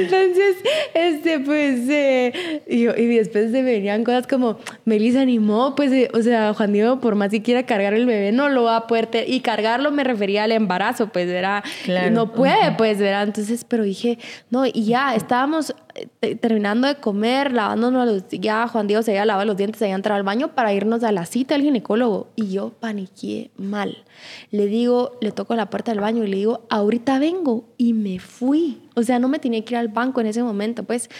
Entonces, 0.00 0.56
este, 0.94 1.40
pues, 1.40 1.88
eh, 1.88 2.62
y, 2.68 2.88
y, 2.88 3.06
después 3.16 3.50
se 3.50 3.62
venían 3.62 4.04
cosas 4.04 4.26
como, 4.26 4.58
Melissa 4.84 5.20
animó, 5.20 5.74
pues, 5.74 5.92
eh, 5.92 6.10
o 6.14 6.22
sea, 6.22 6.54
Juan 6.54 6.72
Diego, 6.72 7.00
por 7.00 7.14
más 7.14 7.30
que 7.30 7.42
quiera 7.42 7.64
cargar 7.64 7.94
el 7.94 8.06
bebé, 8.06 8.32
no 8.32 8.48
lo 8.48 8.64
va 8.64 8.76
a 8.76 8.86
poder. 8.86 9.08
Y 9.26 9.40
cargarlo 9.40 9.90
me 9.90 10.04
refería 10.04 10.44
al 10.44 10.52
embarazo, 10.52 11.08
pues, 11.08 11.28
era, 11.28 11.62
no 12.10 12.32
puede, 12.32 12.72
pues, 12.72 12.98
¿verdad? 12.98 13.24
Entonces, 13.24 13.64
pero 13.64 13.84
dije, 13.84 14.18
no, 14.50 14.66
y 14.66 14.84
ya, 14.84 15.14
estábamos 15.18 15.74
eh, 16.22 16.36
terminando 16.36 16.88
de 16.88 16.96
comer, 16.96 17.52
lavándonos 17.52 18.06
los, 18.06 18.28
ya 18.30 18.66
Juan 18.66 18.86
Diego 18.86 19.02
se 19.02 19.10
había 19.10 19.26
lavado 19.26 19.44
los 19.44 19.56
dientes, 19.56 19.78
se 19.78 19.84
había 19.84 19.96
entrado 19.96 20.16
al 20.16 20.22
baño 20.22 20.54
para 20.54 20.72
irnos 20.72 21.04
a 21.04 21.12
la 21.12 21.26
cita 21.26 21.54
del 21.54 21.62
ginecólogo 21.64 22.28
y 22.36 22.50
yo 22.50 22.70
paniqué 22.70 23.50
mal. 23.56 24.04
Le 24.50 24.66
digo, 24.66 25.12
le 25.20 25.30
toco 25.32 25.54
la 25.54 25.68
puerta 25.68 25.92
del 25.92 26.00
baño 26.00 26.24
y 26.24 26.28
le 26.28 26.36
digo, 26.36 26.66
ahorita 26.70 27.18
vengo 27.18 27.64
y 27.76 27.92
me 27.92 28.18
fui. 28.18 28.80
O 28.94 29.02
sea, 29.02 29.18
no 29.18 29.28
me 29.28 29.38
tenía 29.38 29.64
que 29.64 29.74
ir 29.74 29.78
al 29.78 29.88
banco 29.88 30.20
en 30.20 30.28
ese 30.28 30.42
momento, 30.42 30.84
pues. 30.84 31.10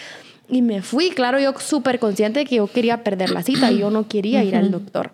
Y 0.47 0.63
me 0.63 0.81
fui, 0.81 1.11
claro, 1.11 1.39
yo 1.39 1.53
súper 1.59 1.99
consciente 1.99 2.39
de 2.39 2.45
que 2.45 2.55
yo 2.55 2.65
quería 2.67 3.03
perder 3.03 3.29
la 3.29 3.43
cita 3.43 3.71
y 3.71 3.77
yo 3.77 3.91
no 3.91 4.07
quería 4.07 4.43
ir 4.43 4.55
al 4.55 4.71
doctor 4.71 5.11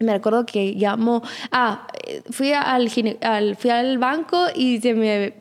me 0.00 0.12
recuerdo 0.12 0.46
que 0.46 0.74
llamó, 0.74 1.22
ah, 1.50 1.86
fui 2.30 2.52
al, 2.52 2.88
al, 3.20 3.56
fui 3.56 3.70
al 3.70 3.98
banco 3.98 4.46
y 4.54 4.80
se 4.80 4.94
me 4.94 5.34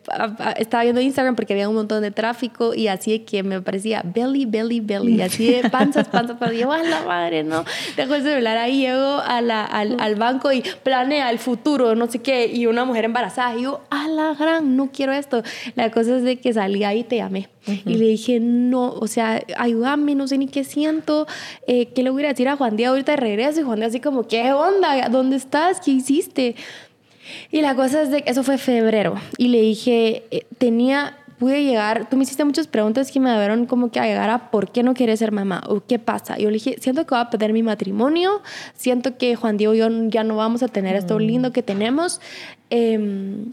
estaba 0.57 0.83
viendo 0.83 0.99
Instagram 0.99 1.35
porque 1.35 1.53
había 1.53 1.69
un 1.69 1.75
montón 1.75 2.01
de 2.01 2.11
tráfico 2.11 2.73
y 2.73 2.87
así 2.87 3.19
que 3.19 3.43
me 3.43 3.61
parecía 3.61 4.01
belly, 4.03 4.45
belly, 4.45 4.79
belly, 4.79 5.21
así 5.21 5.51
de 5.51 5.69
panzas, 5.69 6.07
panzas, 6.07 6.37
panzas. 6.37 6.57
Yo, 6.57 6.71
a 6.71 6.81
la 6.81 7.03
madre, 7.03 7.43
no, 7.43 7.63
dejo 7.95 8.15
el 8.15 8.23
celular 8.23 8.57
ahí, 8.57 8.79
llego 8.79 9.19
a 9.19 9.41
la, 9.41 9.63
al, 9.63 9.99
al, 9.99 10.15
banco 10.15 10.51
y 10.51 10.63
planea 10.83 11.29
el 11.29 11.39
futuro, 11.39 11.95
no 11.95 12.07
sé 12.07 12.19
qué, 12.19 12.47
y 12.47 12.65
una 12.65 12.85
mujer 12.85 13.05
embarazada. 13.05 13.55
Y 13.55 13.63
yo, 13.63 13.81
a 13.89 14.07
la 14.07 14.33
gran, 14.33 14.75
no 14.75 14.89
quiero 14.91 15.13
esto. 15.13 15.43
La 15.75 15.91
cosa 15.91 16.17
es 16.17 16.23
de 16.23 16.37
que 16.37 16.53
salí 16.53 16.83
ahí 16.83 16.99
y 16.99 17.03
te 17.03 17.17
llamé. 17.17 17.49
Y 17.85 17.95
le 17.95 18.05
dije, 18.07 18.39
no, 18.39 18.91
o 18.93 19.07
sea, 19.07 19.43
ayúdame, 19.57 20.15
no 20.15 20.27
sé 20.27 20.37
ni 20.37 20.47
qué 20.47 20.63
siento, 20.63 21.27
eh, 21.67 21.87
¿qué 21.87 22.03
le 22.03 22.09
voy 22.09 22.23
a 22.25 22.29
decir 22.29 22.47
a 22.47 22.55
Juan 22.55 22.77
Díaz 22.77 22.89
ahorita 22.89 23.13
de 23.13 23.17
regreso? 23.17 23.59
Y 23.59 23.63
Juan 23.63 23.79
Díaz 23.79 23.89
así 23.89 23.99
como, 23.99 24.27
¿qué 24.27 24.53
onda? 24.53 25.09
¿Dónde 25.09 25.35
estás? 25.35 25.81
¿Qué 25.81 25.91
hiciste? 25.91 26.55
Y 27.51 27.61
la 27.61 27.75
cosa 27.75 28.01
es 28.01 28.11
de 28.11 28.21
que 28.21 28.31
eso 28.31 28.43
fue 28.43 28.57
febrero. 28.57 29.15
Y 29.37 29.49
le 29.49 29.61
dije, 29.61 30.23
eh, 30.31 30.45
tenía, 30.57 31.17
pude 31.39 31.63
llegar, 31.63 32.09
tú 32.09 32.17
me 32.17 32.23
hiciste 32.23 32.43
muchas 32.45 32.67
preguntas 32.67 33.11
que 33.11 33.19
me 33.19 33.31
dieron 33.37 33.65
como 33.65 33.91
que 33.91 33.99
a 33.99 34.05
llegar 34.05 34.29
a 34.29 34.49
por 34.51 34.71
qué 34.71 34.83
no 34.83 34.93
quieres 34.93 35.19
ser 35.19 35.31
mamá 35.31 35.63
o 35.67 35.81
qué 35.81 35.99
pasa. 35.99 36.37
Yo 36.37 36.49
le 36.49 36.55
dije, 36.55 36.77
siento 36.79 37.05
que 37.05 37.15
voy 37.15 37.21
a 37.21 37.29
perder 37.29 37.53
mi 37.53 37.63
matrimonio, 37.63 38.41
siento 38.75 39.17
que 39.17 39.35
Juan 39.35 39.57
Diego 39.57 39.75
y 39.75 39.79
yo 39.79 39.89
ya 40.07 40.23
no 40.23 40.35
vamos 40.35 40.63
a 40.63 40.67
tener 40.67 40.95
esto 40.95 41.19
lindo 41.19 41.51
que 41.51 41.63
tenemos. 41.63 42.21
Eh, 42.69 43.45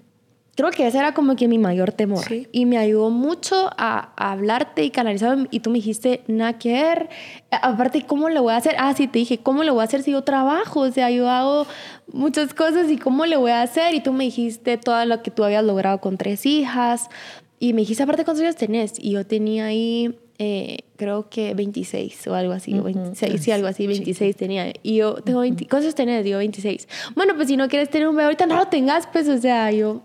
creo 0.55 0.71
que 0.71 0.87
ese 0.87 0.99
era 0.99 1.15
como 1.15 1.37
que 1.37 1.49
mi 1.49 1.59
mayor 1.59 1.93
temor. 1.93 2.25
Y 2.53 2.67
me 2.67 2.79
ayudó 2.79 3.11
mucho 3.11 3.71
a, 3.77 4.13
hablarte 4.17 4.85
y 4.85 4.91
canalizar. 4.91 5.49
Y 5.51 5.61
tú 5.61 5.71
me 5.71 5.77
dijiste, 5.77 6.23
nada 6.27 6.59
que 6.59 6.73
ver. 6.73 7.09
Aparte, 7.51 8.03
¿cómo 8.07 8.29
lo 8.29 8.43
voy 8.43 8.53
a 8.53 8.57
hacer? 8.57 8.77
Ah, 8.79 8.95
sí, 8.95 9.09
te 9.09 9.19
dije, 9.19 9.39
¿cómo 9.39 9.65
lo 9.65 9.75
voy 9.75 9.83
a 9.83 9.85
hacer 9.85 10.03
si 10.03 10.13
yo 10.13 10.23
trabajo? 10.23 10.81
O 10.81 10.91
sea, 10.91 11.11
yo 11.11 11.29
hago 11.29 11.67
muchas 12.13 12.55
cosas 12.55 12.91
y 12.91 12.99
¿cómo 12.99 13.27
le 13.27 13.37
voy 13.37 13.51
a 13.51 13.63
hacer? 13.63 13.95
Y 13.95 14.01
tú 14.01 14.13
me 14.13 14.25
dijiste 14.25 14.77
todo 14.77 15.05
lo 15.05 15.23
que 15.23 15.31
tú 15.31 15.45
habías 15.45 15.65
logrado 15.65 16.01
con 16.01 16.17
tres 16.17 16.47
hijas. 16.47 17.09
Y 17.59 17.73
me 17.73 17.83
dijiste, 17.83 18.03
aparte, 18.03 18.25
¿cuántos 18.25 18.43
años 18.43 18.57
tenés? 18.57 18.95
Y 18.99 19.13
yo 19.13 19.27
tenía 19.27 19.67
ahí... 19.67 20.19
Eh, 20.39 20.79
creo 20.97 21.29
que 21.31 21.55
26 21.55 22.27
o 22.27 22.35
algo 22.35 22.53
así, 22.53 22.77
o 22.77 22.83
26, 22.83 23.41
sí, 23.41 23.53
algo 23.53 23.69
así, 23.69 23.87
26 23.87 24.35
tenía. 24.37 24.73
Y 24.83 24.97
yo 24.97 25.15
tengo 25.15 25.41
20, 25.41 25.69
¿cuántos 25.69 25.95
tenés? 25.95 26.25
Digo, 26.25 26.39
26. 26.39 26.89
Bueno, 27.15 27.35
pues 27.37 27.47
si 27.47 27.57
no 27.57 27.69
quieres 27.69 27.89
tener 27.89 28.09
un 28.09 28.17
bebé 28.17 28.25
ahorita, 28.25 28.47
no 28.47 28.57
lo 28.57 28.67
tengas, 28.67 29.07
pues, 29.07 29.29
o 29.29 29.39
sea, 29.39 29.71
yo, 29.71 30.03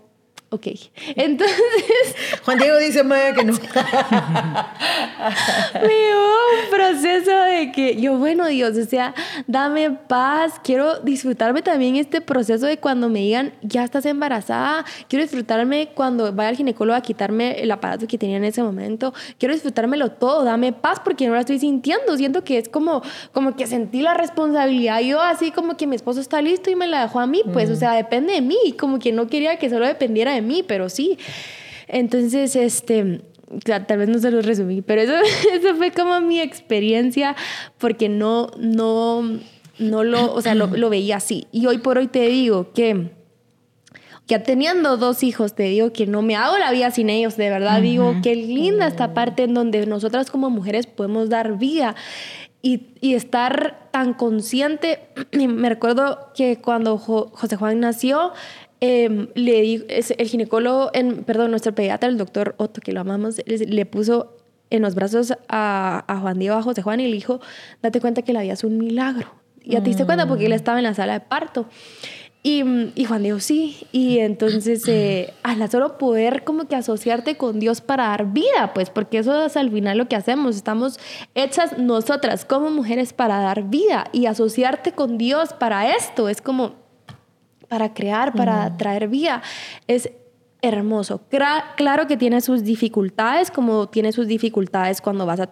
Ok. 0.52 0.66
Entonces. 1.14 1.56
Juan 2.44 2.58
Diego 2.58 2.76
dice, 2.78 3.04
Maya, 3.04 3.34
que 3.34 3.44
no. 3.44 3.52
me 5.74 5.80
un 5.80 6.70
proceso 6.70 7.30
de 7.30 7.70
que 7.70 8.00
yo, 8.00 8.18
bueno, 8.18 8.48
Dios, 8.48 8.76
o 8.76 8.84
sea, 8.84 9.14
dame 9.46 9.92
paz. 9.92 10.54
Quiero 10.64 10.98
disfrutarme 11.00 11.62
también 11.62 11.94
este 11.94 12.20
proceso 12.20 12.66
de 12.66 12.78
cuando 12.78 13.08
me 13.08 13.20
digan, 13.20 13.52
ya 13.62 13.84
estás 13.84 14.06
embarazada. 14.06 14.84
Quiero 15.08 15.22
disfrutarme 15.22 15.90
cuando 15.94 16.32
vaya 16.32 16.48
al 16.48 16.56
ginecólogo 16.56 16.96
a 16.96 17.00
quitarme 17.00 17.60
el 17.60 17.70
aparato 17.70 18.08
que 18.08 18.18
tenía 18.18 18.38
en 18.38 18.44
ese 18.44 18.64
momento. 18.64 19.14
Quiero 19.38 19.54
disfrutármelo 19.54 20.10
todo. 20.10 20.42
Dame 20.42 20.72
paz 20.72 20.98
porque 20.98 21.28
no 21.28 21.34
la 21.34 21.40
estoy 21.40 21.60
sintiendo. 21.60 22.16
Siento 22.16 22.42
que 22.42 22.58
es 22.58 22.68
como, 22.68 23.02
como 23.30 23.54
que 23.54 23.68
sentí 23.68 24.02
la 24.02 24.14
responsabilidad. 24.14 25.00
Yo, 25.00 25.20
así 25.20 25.52
como 25.52 25.76
que 25.76 25.86
mi 25.86 25.94
esposo 25.94 26.20
está 26.20 26.42
listo 26.42 26.70
y 26.70 26.74
me 26.74 26.88
la 26.88 27.02
dejó 27.02 27.20
a 27.20 27.28
mí, 27.28 27.42
pues, 27.52 27.70
o 27.70 27.76
sea, 27.76 27.92
depende 27.92 28.32
de 28.32 28.40
mí. 28.40 28.56
Como 28.76 28.98
que 28.98 29.12
no 29.12 29.28
quería 29.28 29.56
que 29.56 29.70
solo 29.70 29.86
dependiera 29.86 30.32
de 30.32 30.39
mí, 30.40 30.64
pero 30.66 30.88
sí. 30.88 31.18
Entonces, 31.88 32.56
este, 32.56 33.22
tal 33.64 33.98
vez 33.98 34.08
no 34.08 34.18
se 34.18 34.30
lo 34.30 34.42
resumí, 34.42 34.82
pero 34.82 35.02
eso, 35.02 35.14
eso 35.52 35.74
fue 35.76 35.90
como 35.92 36.20
mi 36.20 36.40
experiencia 36.40 37.36
porque 37.78 38.08
no, 38.08 38.50
no, 38.58 39.22
no 39.78 40.04
lo, 40.04 40.32
o 40.32 40.40
sea, 40.40 40.54
lo, 40.54 40.66
lo 40.68 40.90
veía 40.90 41.16
así. 41.16 41.46
Y 41.52 41.66
hoy 41.66 41.78
por 41.78 41.98
hoy 41.98 42.08
te 42.08 42.28
digo 42.28 42.72
que 42.72 43.10
que 44.30 44.38
teniendo 44.38 44.96
dos 44.96 45.24
hijos, 45.24 45.56
te 45.56 45.64
digo 45.64 45.92
que 45.92 46.06
no 46.06 46.22
me 46.22 46.36
hago 46.36 46.56
la 46.56 46.70
vida 46.70 46.92
sin 46.92 47.10
ellos, 47.10 47.36
de 47.36 47.50
verdad 47.50 47.82
digo, 47.82 48.14
qué 48.22 48.36
linda 48.36 48.86
esta 48.86 49.12
parte 49.12 49.42
en 49.42 49.54
donde 49.54 49.84
nosotras 49.86 50.30
como 50.30 50.50
mujeres 50.50 50.86
podemos 50.86 51.28
dar 51.28 51.58
vida 51.58 51.96
y, 52.62 52.90
y 53.00 53.14
estar 53.14 53.88
tan 53.90 54.14
consciente. 54.14 55.08
me 55.32 55.68
recuerdo 55.68 56.30
que 56.32 56.60
cuando 56.60 56.96
José 56.96 57.56
Juan 57.56 57.80
nació, 57.80 58.32
eh, 58.80 59.28
le 59.34 59.86
el 60.18 60.28
ginecólogo, 60.28 60.90
en, 60.94 61.24
perdón, 61.24 61.50
nuestro 61.50 61.74
pediatra, 61.74 62.08
el 62.08 62.16
doctor 62.16 62.54
Otto, 62.58 62.80
que 62.80 62.92
lo 62.92 63.00
amamos, 63.00 63.40
le, 63.46 63.86
puso 63.86 64.36
en 64.70 64.82
los 64.82 64.94
brazos 64.94 65.34
a, 65.48 66.04
a, 66.06 66.20
Juan 66.20 66.38
Diego, 66.38 66.56
a 66.56 66.62
José 66.62 66.82
Juan, 66.82 67.00
y 67.00 67.06
le 67.06 67.12
dijo, 67.12 67.40
date 67.82 68.00
cuenta 68.00 68.22
que 68.22 68.32
la 68.32 68.42
vida 68.42 68.54
es 68.54 68.64
un 68.64 68.78
milagro. 68.78 69.28
Y 69.62 69.72
ya 69.72 69.82
te 69.82 69.90
diste 69.90 70.06
cuenta 70.06 70.26
porque 70.26 70.46
él 70.46 70.52
estaba 70.52 70.78
en 70.78 70.84
la 70.84 70.94
sala 70.94 71.14
de 71.14 71.20
parto. 71.20 71.66
Y, 72.42 72.62
y 72.94 73.04
Juan 73.04 73.22
Diego 73.22 73.38
sí. 73.40 73.86
Y 73.92 74.18
entonces, 74.18 74.88
eh, 74.88 75.34
la 75.58 75.68
solo 75.68 75.98
poder 75.98 76.44
como 76.44 76.66
que 76.66 76.76
asociarte 76.76 77.36
con 77.36 77.60
Dios 77.60 77.80
para 77.80 78.04
dar 78.08 78.32
vida, 78.32 78.72
pues, 78.74 78.88
porque 78.90 79.18
eso 79.18 79.44
es 79.44 79.56
al 79.56 79.70
final 79.70 79.98
lo 79.98 80.08
que 80.08 80.16
hacemos. 80.16 80.56
Estamos 80.56 80.98
hechas 81.34 81.78
nosotras 81.78 82.44
como 82.44 82.70
mujeres 82.70 83.12
para 83.12 83.40
dar 83.40 83.68
vida 83.68 84.06
y 84.12 84.26
asociarte 84.26 84.92
con 84.92 85.18
Dios 85.18 85.52
para 85.52 85.94
esto. 85.94 86.28
Es 86.28 86.40
como, 86.40 86.76
para 87.70 87.94
crear, 87.94 88.34
para 88.34 88.76
traer 88.76 89.06
vida. 89.06 89.42
Es 89.86 90.10
hermoso. 90.60 91.22
claro 91.76 92.06
que 92.08 92.16
tiene 92.16 92.40
sus 92.40 92.64
dificultades, 92.64 93.50
como 93.50 93.88
tiene 93.88 94.10
sus 94.10 94.26
dificultades 94.26 95.00
cuando 95.00 95.24
vas 95.24 95.40
a, 95.40 95.48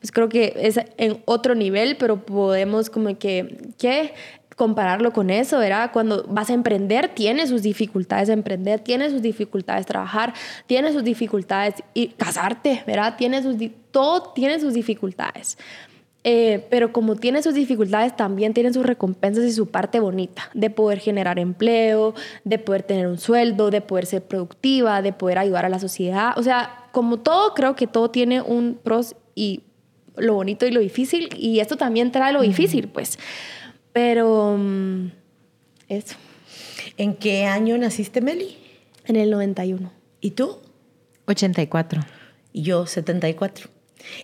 pues 0.00 0.10
creo 0.10 0.30
que 0.30 0.54
es 0.56 0.80
en 0.96 1.22
otro 1.26 1.54
nivel, 1.54 1.98
pero 1.98 2.24
podemos 2.24 2.88
como 2.88 3.16
que, 3.18 3.72
¿qué? 3.78 4.14
compararlo 4.56 5.12
con 5.12 5.30
eso, 5.30 5.58
¿verdad? 5.58 5.90
Cuando 5.90 6.24
vas 6.28 6.50
a 6.50 6.52
emprender, 6.52 7.08
tiene 7.14 7.46
sus 7.46 7.62
dificultades 7.62 8.28
emprender, 8.28 8.80
tiene 8.80 9.08
sus 9.08 9.22
dificultades 9.22 9.86
trabajar, 9.86 10.34
tiene 10.66 10.92
sus 10.92 11.02
dificultades 11.02 11.76
y 11.94 12.08
casarte, 12.08 12.82
¿verdad? 12.86 13.16
Tiene 13.16 13.42
sus, 13.42 13.56
todo 13.90 14.32
tiene 14.34 14.60
sus 14.60 14.74
dificultades. 14.74 15.56
Eh, 16.22 16.66
pero 16.68 16.92
como 16.92 17.16
tiene 17.16 17.42
sus 17.42 17.54
dificultades, 17.54 18.14
también 18.14 18.52
tiene 18.52 18.72
sus 18.72 18.84
recompensas 18.84 19.44
y 19.44 19.52
su 19.52 19.70
parte 19.70 20.00
bonita 20.00 20.50
de 20.52 20.68
poder 20.68 20.98
generar 20.98 21.38
empleo, 21.38 22.14
de 22.44 22.58
poder 22.58 22.82
tener 22.82 23.06
un 23.06 23.18
sueldo, 23.18 23.70
de 23.70 23.80
poder 23.80 24.04
ser 24.04 24.22
productiva, 24.22 25.00
de 25.00 25.14
poder 25.14 25.38
ayudar 25.38 25.64
a 25.64 25.70
la 25.70 25.78
sociedad. 25.78 26.34
O 26.36 26.42
sea, 26.42 26.88
como 26.92 27.20
todo, 27.20 27.54
creo 27.54 27.74
que 27.74 27.86
todo 27.86 28.10
tiene 28.10 28.42
un 28.42 28.78
pros 28.82 29.16
y 29.34 29.62
lo 30.16 30.34
bonito 30.34 30.66
y 30.66 30.70
lo 30.70 30.80
difícil. 30.80 31.30
Y 31.36 31.60
esto 31.60 31.76
también 31.76 32.12
trae 32.12 32.32
lo 32.32 32.42
difícil, 32.42 32.88
pues. 32.88 33.18
Pero 33.92 34.56
mm, 34.58 35.06
eso. 35.88 36.16
¿En 36.98 37.14
qué 37.14 37.46
año 37.46 37.78
naciste, 37.78 38.20
Meli? 38.20 38.58
En 39.06 39.16
el 39.16 39.30
91. 39.30 39.90
¿Y 40.20 40.32
tú? 40.32 40.58
84. 41.26 42.02
Y 42.52 42.62
yo, 42.62 42.86
74. 42.86 43.70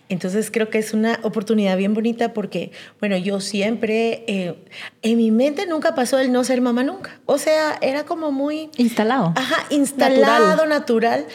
Entonces 0.09 0.51
creo 0.51 0.69
que 0.69 0.77
es 0.77 0.93
una 0.93 1.19
oportunidad 1.23 1.77
bien 1.77 1.93
bonita 1.93 2.33
porque, 2.33 2.71
bueno, 2.99 3.17
yo 3.17 3.39
siempre, 3.39 4.23
eh, 4.27 4.55
en 5.01 5.17
mi 5.17 5.31
mente 5.31 5.65
nunca 5.67 5.95
pasó 5.95 6.19
el 6.19 6.31
no 6.31 6.43
ser 6.43 6.61
mamá 6.61 6.83
nunca. 6.83 7.19
O 7.25 7.37
sea, 7.37 7.77
era 7.81 8.05
como 8.05 8.31
muy... 8.31 8.69
Instalado. 8.77 9.33
Ajá, 9.35 9.65
instalado, 9.69 10.65
natural. 10.65 11.25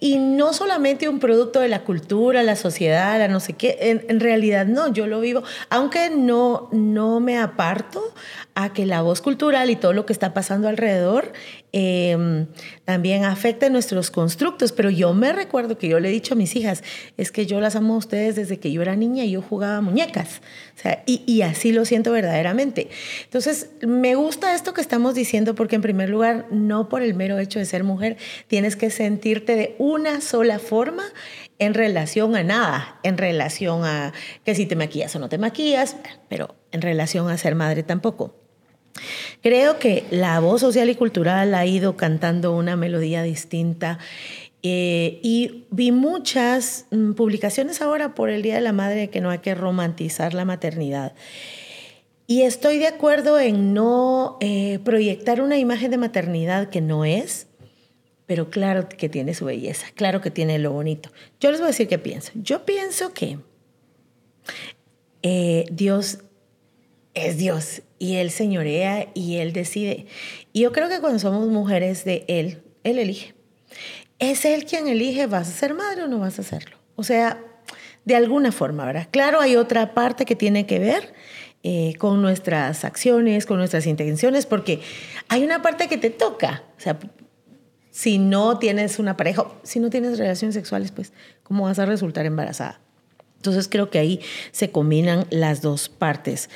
Y 0.00 0.18
no 0.18 0.52
solamente 0.52 1.08
un 1.08 1.18
producto 1.18 1.60
de 1.60 1.68
la 1.68 1.82
cultura, 1.84 2.42
la 2.42 2.56
sociedad, 2.56 3.18
la 3.18 3.28
no 3.28 3.40
sé 3.40 3.54
qué, 3.54 3.78
en, 3.80 4.04
en, 4.08 4.20
realidad 4.20 4.66
no, 4.66 4.92
yo 4.92 5.06
lo 5.06 5.20
vivo, 5.20 5.42
aunque 5.70 6.10
no, 6.10 6.68
no 6.72 7.20
me 7.20 7.38
aparto 7.38 8.12
a 8.54 8.72
que 8.72 8.86
la 8.86 9.02
voz 9.02 9.20
cultural 9.20 9.68
y 9.70 9.76
todo 9.76 9.92
lo 9.92 10.06
que 10.06 10.12
está 10.12 10.32
pasando 10.32 10.68
alrededor 10.68 11.32
eh, 11.72 12.46
también 12.84 13.24
afecta 13.24 13.68
nuestros 13.68 14.12
constructos. 14.12 14.70
Pero 14.70 14.90
yo 14.90 15.12
me 15.12 15.32
recuerdo 15.32 15.76
que 15.76 15.88
yo 15.88 15.98
le 15.98 16.08
he 16.08 16.12
dicho 16.12 16.34
a 16.34 16.36
mis 16.36 16.54
hijas, 16.54 16.84
es 17.16 17.32
que 17.32 17.46
yo 17.46 17.60
las 17.60 17.74
amo 17.74 17.94
a 17.94 17.98
ustedes 17.98 18.36
desde 18.36 18.60
que 18.60 18.70
yo 18.70 18.80
era 18.82 18.94
niña 18.94 19.24
y 19.24 19.32
yo 19.32 19.42
jugaba 19.42 19.80
muñecas. 19.80 20.40
O 20.76 20.80
sea, 20.80 21.02
y, 21.04 21.22
y 21.26 21.42
así 21.42 21.72
lo 21.72 21.84
siento 21.84 22.12
verdaderamente. 22.12 22.90
Entonces, 23.24 23.70
me 23.80 24.14
gusta 24.14 24.54
esto 24.54 24.72
que 24.72 24.80
estamos 24.80 25.14
diciendo 25.14 25.56
porque 25.56 25.74
en 25.74 25.82
primer 25.82 26.08
lugar, 26.08 26.46
no 26.52 26.88
por 26.88 27.02
el 27.02 27.14
mero 27.14 27.38
hecho 27.40 27.58
de 27.58 27.64
ser 27.64 27.82
mujer, 27.82 28.18
tienes 28.46 28.76
que 28.76 28.90
sentirte 28.90 29.56
de 29.56 29.74
una 29.78 30.20
sola 30.20 30.60
forma 30.60 31.02
en 31.58 31.74
relación 31.74 32.36
a 32.36 32.44
nada, 32.44 33.00
en 33.02 33.18
relación 33.18 33.84
a 33.84 34.12
que 34.44 34.54
si 34.54 34.66
te 34.66 34.76
maquillas 34.76 35.14
o 35.16 35.18
no 35.18 35.28
te 35.28 35.38
maquillas, 35.38 35.96
pero 36.28 36.54
en 36.70 36.82
relación 36.82 37.28
a 37.30 37.38
ser 37.38 37.54
madre 37.54 37.82
tampoco. 37.82 38.43
Creo 39.42 39.78
que 39.78 40.04
la 40.10 40.40
voz 40.40 40.60
social 40.60 40.88
y 40.88 40.94
cultural 40.94 41.54
ha 41.54 41.66
ido 41.66 41.96
cantando 41.96 42.56
una 42.56 42.76
melodía 42.76 43.22
distinta 43.22 43.98
eh, 44.62 45.20
y 45.22 45.66
vi 45.70 45.92
muchas 45.92 46.86
mm, 46.90 47.12
publicaciones 47.12 47.82
ahora 47.82 48.14
por 48.14 48.30
el 48.30 48.42
Día 48.42 48.54
de 48.54 48.62
la 48.62 48.72
Madre 48.72 49.10
que 49.10 49.20
no 49.20 49.30
hay 49.30 49.40
que 49.40 49.54
romantizar 49.54 50.32
la 50.32 50.46
maternidad. 50.46 51.12
Y 52.26 52.42
estoy 52.42 52.78
de 52.78 52.86
acuerdo 52.86 53.38
en 53.38 53.74
no 53.74 54.38
eh, 54.40 54.78
proyectar 54.82 55.42
una 55.42 55.58
imagen 55.58 55.90
de 55.90 55.98
maternidad 55.98 56.70
que 56.70 56.80
no 56.80 57.04
es, 57.04 57.48
pero 58.24 58.48
claro 58.48 58.88
que 58.88 59.10
tiene 59.10 59.34
su 59.34 59.44
belleza, 59.44 59.88
claro 59.94 60.22
que 60.22 60.30
tiene 60.30 60.58
lo 60.58 60.72
bonito. 60.72 61.10
Yo 61.40 61.50
les 61.50 61.60
voy 61.60 61.66
a 61.66 61.72
decir 61.72 61.86
qué 61.86 61.98
pienso. 61.98 62.32
Yo 62.34 62.64
pienso 62.64 63.12
que 63.12 63.38
eh, 65.22 65.66
Dios 65.70 66.20
es 67.14 67.36
Dios 67.36 67.82
y 67.98 68.16
Él 68.16 68.30
señorea 68.30 69.08
y 69.14 69.36
Él 69.36 69.52
decide. 69.52 70.06
Y 70.52 70.60
yo 70.60 70.72
creo 70.72 70.88
que 70.88 71.00
cuando 71.00 71.18
somos 71.18 71.48
mujeres 71.48 72.04
de 72.04 72.24
Él, 72.28 72.62
Él 72.82 72.98
elige. 72.98 73.34
Es 74.18 74.44
Él 74.44 74.64
quien 74.64 74.88
elige, 74.88 75.26
¿vas 75.26 75.48
a 75.48 75.52
ser 75.52 75.74
madre 75.74 76.02
o 76.02 76.08
no 76.08 76.18
vas 76.18 76.38
a 76.38 76.42
hacerlo? 76.42 76.76
O 76.96 77.02
sea, 77.02 77.40
de 78.04 78.16
alguna 78.16 78.52
forma, 78.52 78.84
¿verdad? 78.84 79.08
Claro, 79.10 79.40
hay 79.40 79.56
otra 79.56 79.94
parte 79.94 80.24
que 80.24 80.36
tiene 80.36 80.66
que 80.66 80.78
ver 80.78 81.14
eh, 81.62 81.94
con 81.98 82.20
nuestras 82.20 82.84
acciones, 82.84 83.46
con 83.46 83.58
nuestras 83.58 83.86
intenciones, 83.86 84.46
porque 84.46 84.80
hay 85.28 85.44
una 85.44 85.62
parte 85.62 85.88
que 85.88 85.96
te 85.96 86.10
toca. 86.10 86.64
O 86.76 86.80
sea, 86.80 86.98
si 87.90 88.18
no 88.18 88.58
tienes 88.58 88.98
una 88.98 89.16
pareja, 89.16 89.46
si 89.62 89.80
no 89.80 89.88
tienes 89.88 90.18
relaciones 90.18 90.54
sexuales, 90.54 90.92
pues, 90.92 91.12
¿cómo 91.42 91.64
vas 91.64 91.78
a 91.78 91.86
resultar 91.86 92.26
embarazada? 92.26 92.80
Entonces 93.36 93.68
creo 93.68 93.90
que 93.90 93.98
ahí 93.98 94.20
se 94.52 94.70
combinan 94.70 95.26
las 95.30 95.60
dos 95.60 95.88
partes. 95.88 96.48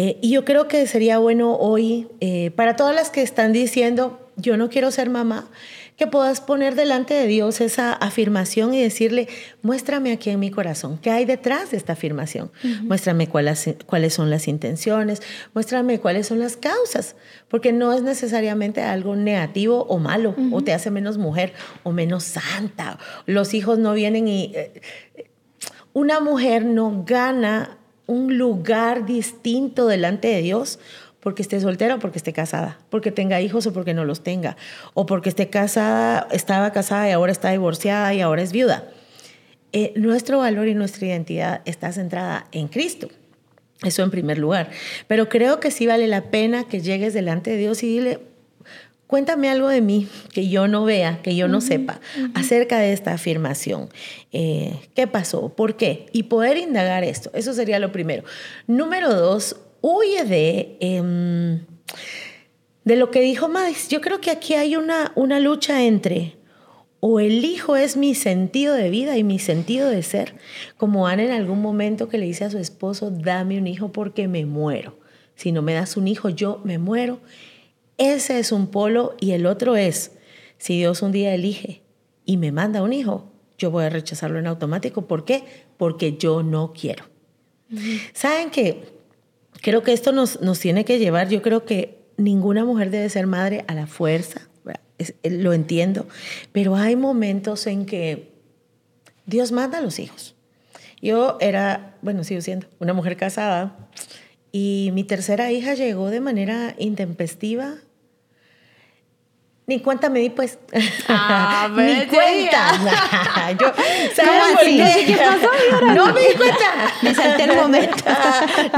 Eh, 0.00 0.16
y 0.20 0.30
yo 0.30 0.44
creo 0.44 0.68
que 0.68 0.86
sería 0.86 1.18
bueno 1.18 1.56
hoy, 1.56 2.06
eh, 2.20 2.52
para 2.52 2.76
todas 2.76 2.94
las 2.94 3.10
que 3.10 3.20
están 3.20 3.52
diciendo, 3.52 4.30
yo 4.36 4.56
no 4.56 4.70
quiero 4.70 4.92
ser 4.92 5.10
mamá, 5.10 5.50
que 5.96 6.06
puedas 6.06 6.40
poner 6.40 6.76
delante 6.76 7.14
de 7.14 7.26
Dios 7.26 7.60
esa 7.60 7.94
afirmación 7.94 8.72
y 8.74 8.80
decirle, 8.80 9.26
muéstrame 9.60 10.12
aquí 10.12 10.30
en 10.30 10.38
mi 10.38 10.52
corazón, 10.52 11.00
¿qué 11.02 11.10
hay 11.10 11.24
detrás 11.24 11.72
de 11.72 11.78
esta 11.78 11.94
afirmación? 11.94 12.52
Muéstrame 12.82 13.26
cuáles, 13.26 13.74
cuáles 13.86 14.14
son 14.14 14.30
las 14.30 14.46
intenciones, 14.46 15.20
muéstrame 15.52 15.98
cuáles 15.98 16.28
son 16.28 16.38
las 16.38 16.56
causas, 16.56 17.16
porque 17.48 17.72
no 17.72 17.92
es 17.92 18.02
necesariamente 18.02 18.82
algo 18.82 19.16
negativo 19.16 19.84
o 19.88 19.98
malo, 19.98 20.36
o 20.52 20.62
te 20.62 20.72
hace 20.72 20.92
menos 20.92 21.18
mujer 21.18 21.54
o 21.82 21.90
menos 21.90 22.22
santa. 22.22 23.00
Los 23.26 23.52
hijos 23.52 23.80
no 23.80 23.94
vienen 23.94 24.28
y... 24.28 24.52
Eh, 24.54 24.80
una 25.94 26.20
mujer 26.20 26.64
no 26.64 27.02
gana 27.04 27.77
un 28.08 28.38
lugar 28.38 29.06
distinto 29.06 29.86
delante 29.86 30.26
de 30.26 30.42
Dios 30.42 30.80
porque 31.20 31.42
esté 31.42 31.60
soltera 31.60 31.96
o 31.96 31.98
porque 31.98 32.18
esté 32.18 32.32
casada, 32.32 32.78
porque 32.90 33.12
tenga 33.12 33.40
hijos 33.40 33.66
o 33.66 33.72
porque 33.72 33.94
no 33.94 34.04
los 34.04 34.22
tenga, 34.24 34.56
o 34.94 35.06
porque 35.06 35.28
esté 35.28 35.50
casada, 35.50 36.26
estaba 36.32 36.72
casada 36.72 37.08
y 37.08 37.12
ahora 37.12 37.30
está 37.30 37.50
divorciada 37.50 38.12
y 38.14 38.20
ahora 38.20 38.42
es 38.42 38.50
viuda. 38.50 38.88
Eh, 39.72 39.92
nuestro 39.96 40.38
valor 40.38 40.66
y 40.68 40.74
nuestra 40.74 41.06
identidad 41.06 41.60
está 41.66 41.92
centrada 41.92 42.46
en 42.52 42.68
Cristo. 42.68 43.08
Eso 43.84 44.02
en 44.02 44.10
primer 44.10 44.38
lugar. 44.38 44.70
Pero 45.06 45.28
creo 45.28 45.60
que 45.60 45.70
sí 45.70 45.86
vale 45.86 46.06
la 46.08 46.30
pena 46.30 46.64
que 46.64 46.80
llegues 46.80 47.14
delante 47.14 47.50
de 47.50 47.58
Dios 47.58 47.82
y 47.82 47.88
dile, 47.88 48.20
cuéntame 49.08 49.48
algo 49.48 49.66
de 49.66 49.80
mí 49.80 50.06
que 50.32 50.48
yo 50.48 50.68
no 50.68 50.84
vea, 50.84 51.20
que 51.22 51.34
yo 51.34 51.48
no 51.48 51.60
sepa, 51.60 52.00
acerca 52.34 52.78
de 52.78 52.92
esta 52.92 53.14
afirmación. 53.14 53.88
Eh, 54.30 54.72
¿Qué 54.94 55.08
pasó? 55.08 55.48
¿Por 55.48 55.76
qué? 55.76 56.06
Y 56.12 56.24
poder 56.24 56.56
indagar 56.58 57.02
esto. 57.02 57.30
Eso 57.34 57.52
sería 57.52 57.80
lo 57.80 57.90
primero. 57.90 58.22
Número 58.68 59.12
dos, 59.12 59.56
huye 59.80 60.24
de, 60.24 60.76
em, 60.78 61.64
de 62.84 62.96
lo 62.96 63.10
que 63.10 63.20
dijo 63.20 63.48
Madis. 63.48 63.88
Yo 63.88 64.00
creo 64.00 64.20
que 64.20 64.30
aquí 64.30 64.54
hay 64.54 64.76
una, 64.76 65.10
una 65.16 65.40
lucha 65.40 65.82
entre 65.82 66.38
o 67.00 67.20
el 67.20 67.44
hijo 67.44 67.76
es 67.76 67.96
mi 67.96 68.14
sentido 68.14 68.74
de 68.74 68.90
vida 68.90 69.16
y 69.16 69.22
mi 69.22 69.38
sentido 69.38 69.88
de 69.88 70.02
ser, 70.02 70.34
como 70.76 71.06
Ana 71.06 71.22
en 71.22 71.30
algún 71.30 71.62
momento 71.62 72.08
que 72.08 72.18
le 72.18 72.26
dice 72.26 72.44
a 72.44 72.50
su 72.50 72.58
esposo, 72.58 73.10
dame 73.10 73.58
un 73.58 73.68
hijo 73.68 73.92
porque 73.92 74.26
me 74.26 74.44
muero. 74.46 74.98
Si 75.36 75.52
no 75.52 75.62
me 75.62 75.74
das 75.74 75.96
un 75.96 76.08
hijo, 76.08 76.28
yo 76.28 76.60
me 76.64 76.78
muero. 76.78 77.20
Ese 77.98 78.38
es 78.38 78.52
un 78.52 78.68
polo 78.68 79.14
y 79.20 79.32
el 79.32 79.46
otro 79.46 79.76
es, 79.76 80.12
si 80.56 80.78
Dios 80.78 81.02
un 81.02 81.12
día 81.12 81.34
elige 81.34 81.82
y 82.24 82.36
me 82.36 82.52
manda 82.52 82.82
un 82.82 82.92
hijo, 82.92 83.30
yo 83.58 83.70
voy 83.70 83.84
a 83.84 83.90
rechazarlo 83.90 84.38
en 84.38 84.46
automático. 84.46 85.02
¿Por 85.06 85.24
qué? 85.24 85.44
Porque 85.76 86.16
yo 86.16 86.42
no 86.42 86.72
quiero. 86.72 87.04
¿Saben 88.14 88.50
qué? 88.50 88.98
creo 89.60 89.82
que 89.82 89.92
esto 89.92 90.12
nos, 90.12 90.40
nos 90.40 90.58
tiene 90.60 90.84
que 90.84 90.98
llevar, 90.98 91.28
yo 91.28 91.42
creo 91.42 91.64
que 91.64 91.98
ninguna 92.16 92.64
mujer 92.64 92.90
debe 92.90 93.08
ser 93.08 93.26
madre 93.26 93.64
a 93.68 93.74
la 93.74 93.86
fuerza, 93.86 94.48
eh, 94.98 95.30
lo 95.30 95.52
entiendo, 95.52 96.06
pero 96.52 96.76
hay 96.76 96.96
momentos 96.96 97.66
en 97.66 97.86
que 97.86 98.32
Dios 99.26 99.52
manda 99.52 99.78
a 99.78 99.80
los 99.80 99.98
hijos. 99.98 100.34
Yo 101.00 101.38
era, 101.40 101.96
bueno, 102.02 102.24
sigo 102.24 102.40
siendo 102.40 102.66
una 102.80 102.92
mujer 102.92 103.16
casada 103.16 103.88
y 104.50 104.90
mi 104.94 105.04
tercera 105.04 105.52
hija 105.52 105.74
llegó 105.74 106.10
de 106.10 106.20
manera 106.20 106.74
intempestiva 106.78 107.76
ni 109.68 109.80
cuenta 109.80 110.08
me 110.08 110.20
di, 110.20 110.30
pues. 110.30 110.58
Ah, 111.08 111.68
Ni 111.76 112.06
cuenta. 112.06 113.52
Yo, 113.60 113.66
¿Sabes 114.14 114.54
por 114.54 114.64
qué? 114.64 115.04
¿Qué 115.06 115.16
pasó? 115.16 115.92
No 115.94 116.06
me 116.14 116.20
di 116.22 116.34
cuenta. 116.34 116.92
Me 117.02 117.14
salté 117.14 117.44
el 117.44 117.54
momento. 117.54 117.96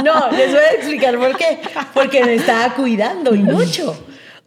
no, 0.04 0.30
les 0.32 0.50
voy 0.50 0.60
a 0.60 0.72
explicar 0.72 1.16
por 1.16 1.36
qué. 1.36 1.60
Porque 1.94 2.24
me 2.24 2.34
estaba 2.34 2.74
cuidando 2.74 3.36
y 3.36 3.38
mucho. 3.38 3.96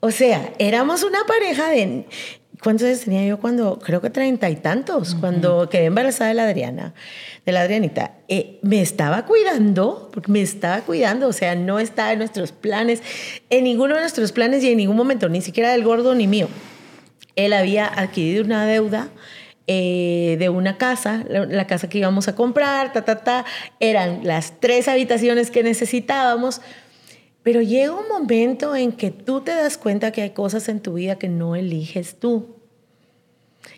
O 0.01 0.12
sea, 0.12 0.50
éramos 0.59 1.03
una 1.03 1.23
pareja 1.23 1.69
de 1.69 2.05
¿Cuántos 2.63 2.88
años 2.88 3.01
tenía 3.01 3.25
yo 3.25 3.39
cuando, 3.39 3.77
creo 3.79 4.00
que 4.00 4.10
treinta 4.10 4.50
y 4.50 4.55
tantos, 4.55 5.15
cuando 5.15 5.70
quedé 5.70 5.86
embarazada 5.86 6.29
de 6.29 6.34
la 6.36 6.43
Adriana, 6.43 6.93
de 7.46 7.51
la 7.51 7.62
Adrianita? 7.62 8.13
Eh, 8.29 8.60
me 8.62 8.82
estaba 8.82 9.25
cuidando, 9.25 10.10
porque 10.13 10.32
me 10.32 10.41
estaba 10.41 10.80
cuidando, 10.80 11.28
o 11.28 11.34
sea, 11.34 11.56
no 11.56 11.80
estaba 11.80 12.13
en 12.13 12.19
nuestros 12.19 12.54
planes, 12.54 13.04
en 13.49 13.65
ninguno 13.65 13.95
de 13.95 14.02
nuestros 14.02 14.32
planes 14.32 14.63
y 14.63 14.71
en 14.71 14.78
ningún 14.78 14.95
momento, 14.95 15.28
ni 15.28 15.41
siquiera 15.41 15.73
del 15.73 15.84
gordo 15.84 16.15
ni 16.15 16.26
mío. 16.26 16.47
Él 17.36 17.52
había 17.52 17.86
adquirido 17.86 18.45
una 18.45 18.65
deuda 18.65 19.10
eh, 19.67 20.38
de 20.39 20.47
una 20.47 20.78
casa, 20.78 21.23
la, 21.28 21.67
casa 21.67 21.89
que 21.89 21.97
íbamos 21.97 22.30
a 22.30 22.36
comprar, 22.36 22.93
ta, 22.93 23.04
ta, 23.04 23.23
ta, 23.23 23.45
eran 23.82 24.21
las 24.23 24.60
tres 24.62 24.88
habitaciones 24.88 25.52
que 25.52 25.63
necesitábamos. 25.63 26.62
Pero 27.43 27.62
llega 27.62 27.93
un 27.93 28.08
momento 28.08 28.75
en 28.75 28.93
que 28.93 29.12
tú 29.12 29.41
te 29.41 29.51
das 29.51 29.77
cuenta 29.77 30.12
que 30.12 30.21
hay 30.21 30.29
cosas 30.32 30.69
en 30.69 30.79
tu 30.79 30.93
vida 30.93 31.17
que 31.19 31.29
no 31.29 31.56
eliges 31.56 32.15
tú. 32.19 32.56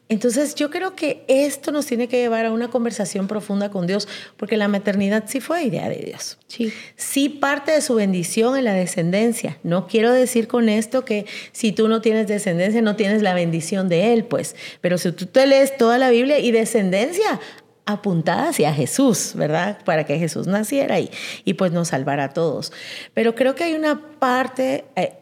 Entonces 0.07 0.53
yo 0.53 0.69
creo 0.69 0.95
que 0.95 1.23
esto 1.27 1.71
nos 1.71 1.87
tiene 1.87 2.07
que 2.07 2.17
llevar 2.17 2.45
a 2.45 2.51
una 2.51 2.69
conversación 2.69 3.27
profunda 3.27 3.71
con 3.71 3.87
Dios, 3.87 4.07
porque 4.37 4.55
la 4.55 4.67
maternidad 4.67 5.23
sí 5.27 5.39
fue 5.39 5.63
idea 5.63 5.89
de 5.89 5.97
Dios. 5.97 6.37
Sí. 6.47 6.71
Sí 6.95 7.29
parte 7.29 7.71
de 7.71 7.81
su 7.81 7.95
bendición 7.95 8.55
en 8.55 8.65
la 8.65 8.73
descendencia. 8.73 9.57
No 9.63 9.87
quiero 9.87 10.11
decir 10.11 10.47
con 10.47 10.69
esto 10.69 11.05
que 11.05 11.25
si 11.53 11.71
tú 11.71 11.87
no 11.87 12.01
tienes 12.01 12.27
descendencia 12.27 12.83
no 12.83 12.95
tienes 12.95 13.23
la 13.23 13.33
bendición 13.33 13.89
de 13.89 14.13
Él, 14.13 14.25
pues. 14.25 14.55
Pero 14.79 14.99
si 14.99 15.11
tú 15.11 15.25
te 15.25 15.47
lees 15.47 15.75
toda 15.75 15.97
la 15.97 16.11
Biblia 16.11 16.37
y 16.37 16.51
descendencia, 16.51 17.39
apuntada 17.85 18.49
hacia 18.49 18.73
Jesús, 18.73 19.33
¿verdad? 19.35 19.79
Para 19.85 20.05
que 20.05 20.17
Jesús 20.17 20.47
naciera 20.47 20.99
y, 20.99 21.11
y 21.43 21.53
pues 21.53 21.71
nos 21.71 21.89
salvara 21.89 22.25
a 22.25 22.33
todos. 22.33 22.73
Pero 23.13 23.35
creo 23.35 23.55
que 23.55 23.63
hay 23.63 23.73
una 23.73 24.01
parte, 24.19 24.85
eh, 24.95 25.19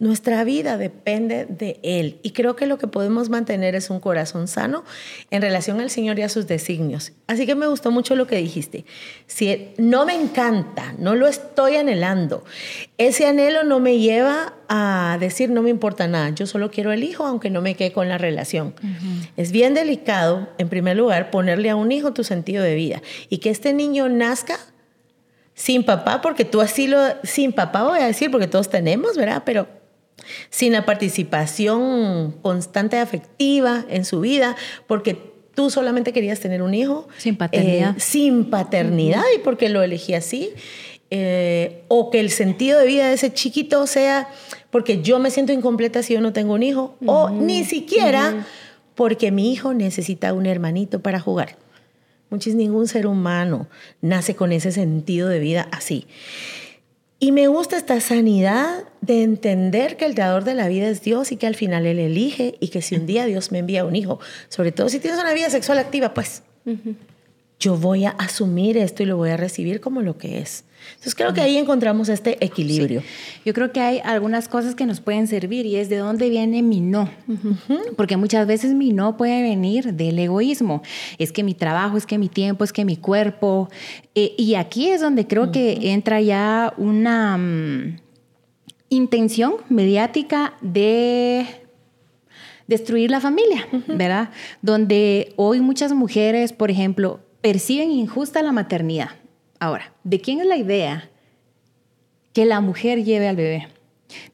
nuestra 0.00 0.42
vida 0.44 0.78
depende 0.78 1.44
de 1.44 1.78
Él 1.82 2.18
y 2.22 2.30
creo 2.30 2.56
que 2.56 2.66
lo 2.66 2.78
que 2.78 2.86
podemos 2.86 3.28
mantener 3.28 3.74
es 3.74 3.90
un 3.90 4.00
corazón 4.00 4.48
sano 4.48 4.82
en 5.30 5.42
relación 5.42 5.78
al 5.78 5.90
Señor 5.90 6.18
y 6.18 6.22
a 6.22 6.30
sus 6.30 6.46
designios. 6.46 7.12
Así 7.26 7.46
que 7.46 7.54
me 7.54 7.66
gustó 7.66 7.90
mucho 7.90 8.16
lo 8.16 8.26
que 8.26 8.36
dijiste. 8.36 8.86
Si 9.26 9.68
no 9.76 10.06
me 10.06 10.14
encanta, 10.14 10.94
no 10.98 11.14
lo 11.14 11.26
estoy 11.26 11.76
anhelando, 11.76 12.44
ese 12.96 13.26
anhelo 13.26 13.62
no 13.62 13.78
me 13.78 13.98
lleva 13.98 14.54
a 14.68 15.18
decir 15.20 15.50
no 15.50 15.60
me 15.60 15.68
importa 15.68 16.08
nada, 16.08 16.30
yo 16.30 16.46
solo 16.46 16.70
quiero 16.70 16.92
el 16.92 17.04
hijo 17.04 17.26
aunque 17.26 17.50
no 17.50 17.60
me 17.60 17.74
quede 17.74 17.92
con 17.92 18.08
la 18.08 18.16
relación. 18.16 18.74
Es 19.36 19.52
bien 19.52 19.74
delicado, 19.74 20.48
en 20.56 20.70
primer 20.70 20.96
lugar, 20.96 21.30
ponerle 21.30 21.68
a 21.68 21.76
un 21.76 21.92
hijo 21.92 22.14
tu 22.14 22.24
sentido 22.24 22.64
de 22.64 22.74
vida 22.74 23.02
y 23.28 23.38
que 23.38 23.50
este 23.50 23.74
niño 23.74 24.08
nazca 24.08 24.58
sin 25.52 25.84
papá, 25.84 26.22
porque 26.22 26.46
tú 26.46 26.62
así 26.62 26.86
lo, 26.86 26.98
sin 27.22 27.52
papá 27.52 27.82
voy 27.82 28.00
a 28.00 28.06
decir, 28.06 28.30
porque 28.30 28.46
todos 28.46 28.70
tenemos, 28.70 29.18
¿verdad? 29.18 29.42
Pero 29.44 29.79
sin 30.50 30.72
la 30.72 30.84
participación 30.84 32.32
constante 32.42 32.98
afectiva 32.98 33.84
en 33.88 34.04
su 34.04 34.20
vida, 34.20 34.56
porque 34.86 35.16
tú 35.54 35.70
solamente 35.70 36.12
querías 36.12 36.40
tener 36.40 36.62
un 36.62 36.74
hijo. 36.74 37.08
Sin 37.18 37.36
paternidad. 37.36 37.96
Eh, 37.96 38.00
sin 38.00 38.50
paternidad 38.50 39.24
y 39.36 39.40
porque 39.40 39.68
lo 39.68 39.82
elegí 39.82 40.14
así. 40.14 40.50
Eh, 41.12 41.82
o 41.88 42.10
que 42.10 42.20
el 42.20 42.30
sentido 42.30 42.78
de 42.78 42.86
vida 42.86 43.08
de 43.08 43.14
ese 43.14 43.32
chiquito 43.32 43.86
sea 43.88 44.28
porque 44.70 45.02
yo 45.02 45.18
me 45.18 45.32
siento 45.32 45.52
incompleta 45.52 46.04
si 46.04 46.14
yo 46.14 46.20
no 46.20 46.32
tengo 46.32 46.54
un 46.54 46.62
hijo, 46.62 46.94
o 47.04 47.30
ni 47.30 47.64
siquiera 47.64 48.46
porque 48.94 49.32
mi 49.32 49.52
hijo 49.52 49.74
necesita 49.74 50.32
un 50.32 50.46
hermanito 50.46 51.00
para 51.00 51.18
jugar. 51.18 51.56
Muchis, 52.30 52.54
ningún 52.54 52.86
ser 52.86 53.08
humano 53.08 53.66
nace 54.00 54.36
con 54.36 54.52
ese 54.52 54.70
sentido 54.70 55.28
de 55.28 55.40
vida 55.40 55.68
así. 55.72 56.06
Y 57.22 57.32
me 57.32 57.48
gusta 57.48 57.76
esta 57.76 58.00
sanidad 58.00 58.84
de 59.02 59.22
entender 59.22 59.98
que 59.98 60.06
el 60.06 60.14
dador 60.14 60.44
de 60.44 60.54
la 60.54 60.68
vida 60.68 60.88
es 60.88 61.02
Dios 61.02 61.32
y 61.32 61.36
que 61.36 61.46
al 61.46 61.54
final 61.54 61.84
Él 61.84 61.98
elige 61.98 62.56
y 62.60 62.68
que 62.68 62.80
si 62.80 62.96
un 62.96 63.04
día 63.04 63.26
Dios 63.26 63.52
me 63.52 63.58
envía 63.58 63.84
un 63.84 63.94
hijo, 63.94 64.20
sobre 64.48 64.72
todo 64.72 64.88
si 64.88 65.00
tienes 65.00 65.20
una 65.20 65.34
vida 65.34 65.50
sexual 65.50 65.78
activa, 65.78 66.14
pues 66.14 66.42
yo 67.60 67.76
voy 67.76 68.06
a 68.06 68.10
asumir 68.10 68.78
esto 68.78 69.02
y 69.02 69.06
lo 69.06 69.18
voy 69.18 69.30
a 69.30 69.36
recibir 69.36 69.80
como 69.80 70.00
lo 70.00 70.16
que 70.16 70.38
es. 70.38 70.64
Entonces 70.92 71.14
creo 71.14 71.34
que 71.34 71.42
ahí 71.42 71.58
encontramos 71.58 72.08
este 72.08 72.42
equilibrio. 72.42 73.02
Yo 73.44 73.52
creo 73.52 73.70
que 73.70 73.80
hay 73.80 74.00
algunas 74.02 74.48
cosas 74.48 74.74
que 74.74 74.86
nos 74.86 75.00
pueden 75.00 75.26
servir 75.26 75.66
y 75.66 75.76
es 75.76 75.90
de 75.90 75.98
dónde 75.98 76.30
viene 76.30 76.62
mi 76.62 76.80
no. 76.80 77.10
Porque 77.98 78.16
muchas 78.16 78.46
veces 78.46 78.72
mi 78.72 78.94
no 78.94 79.18
puede 79.18 79.42
venir 79.42 79.92
del 79.92 80.18
egoísmo. 80.18 80.82
Es 81.18 81.32
que 81.32 81.42
mi 81.42 81.52
trabajo, 81.52 81.98
es 81.98 82.06
que 82.06 82.16
mi 82.16 82.30
tiempo, 82.30 82.64
es 82.64 82.72
que 82.72 82.86
mi 82.86 82.96
cuerpo. 82.96 83.68
Eh, 84.14 84.34
y 84.38 84.54
aquí 84.54 84.88
es 84.88 85.02
donde 85.02 85.26
creo 85.26 85.52
que 85.52 85.92
entra 85.92 86.22
ya 86.22 86.72
una 86.78 87.36
mm, 87.36 87.98
intención 88.88 89.56
mediática 89.68 90.54
de 90.62 91.46
destruir 92.66 93.10
la 93.10 93.20
familia, 93.20 93.68
¿verdad? 93.86 94.30
Donde 94.62 95.34
hoy 95.36 95.60
muchas 95.60 95.92
mujeres, 95.92 96.54
por 96.54 96.70
ejemplo, 96.70 97.20
perciben 97.40 97.90
injusta 97.90 98.42
la 98.42 98.52
maternidad 98.52 99.10
Ahora, 99.60 99.92
¿de 100.04 100.20
quién 100.20 100.40
es 100.40 100.46
la 100.46 100.56
idea 100.56 101.10
que 102.32 102.46
la 102.46 102.62
mujer 102.62 103.04
lleve 103.04 103.28
al 103.28 103.36
bebé? 103.36 103.68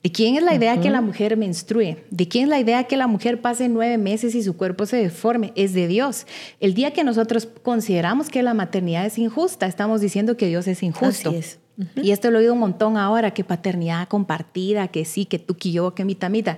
¿De 0.02 0.10
quién 0.10 0.36
es 0.36 0.42
la 0.42 0.54
idea 0.54 0.80
que 0.80 0.88
la 0.88 1.00
mujer 1.00 1.36
menstrue? 1.36 2.04
¿De 2.10 2.28
quién 2.28 2.44
es 2.44 2.48
la 2.48 2.60
idea 2.60 2.84
que 2.84 2.96
la 2.96 3.08
mujer 3.08 3.42
pase 3.42 3.68
nueve 3.68 3.98
meses 3.98 4.36
y 4.36 4.42
su 4.42 4.56
cuerpo 4.56 4.86
se 4.86 4.96
deforme? 4.96 5.52
Es 5.56 5.74
de 5.74 5.88
Dios. 5.88 6.26
El 6.60 6.74
día 6.74 6.92
que 6.92 7.02
nosotros 7.02 7.48
consideramos 7.62 8.30
que 8.30 8.42
la 8.42 8.54
maternidad 8.54 9.04
es 9.04 9.18
injusta, 9.18 9.66
estamos 9.66 10.00
diciendo 10.00 10.36
que 10.36 10.46
Dios 10.46 10.68
es 10.68 10.82
injusto. 10.84 11.32
es. 11.32 11.58
Y 11.96 12.12
esto 12.12 12.30
lo 12.30 12.38
he 12.38 12.42
oído 12.42 12.54
un 12.54 12.60
montón 12.60 12.96
ahora, 12.96 13.34
que 13.34 13.44
paternidad 13.44 14.08
compartida, 14.08 14.88
que 14.88 15.04
sí, 15.04 15.26
que 15.26 15.40
tú, 15.40 15.56
que 15.56 15.72
yo, 15.72 15.94
que 15.94 16.04
mitad, 16.04 16.30
mitad. 16.30 16.56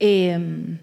Em, 0.00 0.78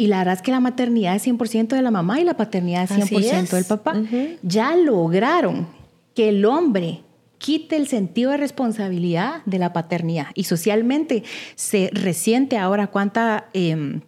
y 0.00 0.06
la 0.06 0.16
verdad 0.20 0.36
es 0.36 0.40
que 0.40 0.50
la 0.50 0.60
maternidad 0.60 1.14
es 1.14 1.26
100% 1.26 1.68
de 1.68 1.82
la 1.82 1.90
mamá 1.90 2.22
y 2.22 2.24
la 2.24 2.32
paternidad 2.32 2.84
es 2.84 2.90
100% 2.90 3.50
del 3.50 3.66
papá. 3.66 3.94
Ya 4.42 4.74
lograron 4.74 5.66
que 6.14 6.30
el 6.30 6.46
hombre 6.46 7.02
quite 7.36 7.76
el 7.76 7.86
sentido 7.86 8.30
de 8.30 8.38
responsabilidad 8.38 9.42
de 9.44 9.58
la 9.58 9.74
paternidad. 9.74 10.28
Y 10.34 10.44
socialmente 10.44 11.22
se 11.54 11.90
resiente 11.92 12.56
ahora 12.56 12.86
cuánta 12.86 13.50
em, 13.52 14.00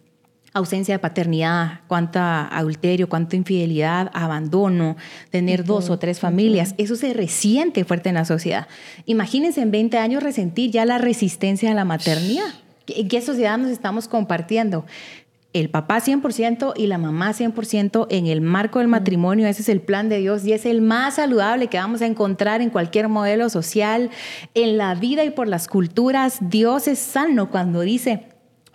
ausencia 0.51 0.95
de 0.95 0.99
paternidad, 0.99 1.81
cuánta 1.85 2.47
adulterio, 2.47 3.07
cuánta 3.07 3.35
infidelidad, 3.35 4.09
abandono, 4.15 4.97
tener 5.29 5.63
dos 5.63 5.91
o 5.91 5.99
tres 5.99 6.19
familias. 6.19 6.73
Eso 6.79 6.95
se 6.95 7.13
resiente 7.13 7.85
fuerte 7.85 8.09
en 8.09 8.15
la 8.15 8.25
sociedad. 8.25 8.67
Imagínense 9.05 9.61
en 9.61 9.69
20 9.69 9.95
años 9.99 10.23
resentir 10.23 10.71
ya 10.71 10.85
la 10.87 10.97
resistencia 10.97 11.69
a 11.69 11.75
la 11.75 11.85
maternidad. 11.85 12.47
¿En 12.87 13.07
qué 13.07 13.21
sociedad 13.21 13.57
nos 13.57 13.69
estamos 13.69 14.07
compartiendo? 14.07 14.85
El 15.53 15.69
papá 15.69 16.01
100% 16.01 16.73
y 16.75 16.87
la 16.87 16.97
mamá 16.97 17.31
100% 17.31 18.07
en 18.09 18.27
el 18.27 18.41
marco 18.41 18.79
del 18.79 18.87
matrimonio. 18.87 19.47
Ese 19.47 19.61
es 19.61 19.69
el 19.69 19.81
plan 19.81 20.09
de 20.09 20.17
Dios 20.17 20.45
y 20.45 20.53
es 20.53 20.65
el 20.65 20.81
más 20.81 21.15
saludable 21.15 21.67
que 21.67 21.77
vamos 21.77 22.01
a 22.01 22.07
encontrar 22.07 22.61
en 22.61 22.71
cualquier 22.71 23.07
modelo 23.07 23.49
social, 23.49 24.09
en 24.55 24.77
la 24.77 24.95
vida 24.95 25.23
y 25.23 25.29
por 25.29 25.47
las 25.47 25.67
culturas. 25.67 26.37
Dios 26.41 26.87
es 26.87 26.99
sano 26.99 27.51
cuando 27.51 27.81
dice, 27.81 28.25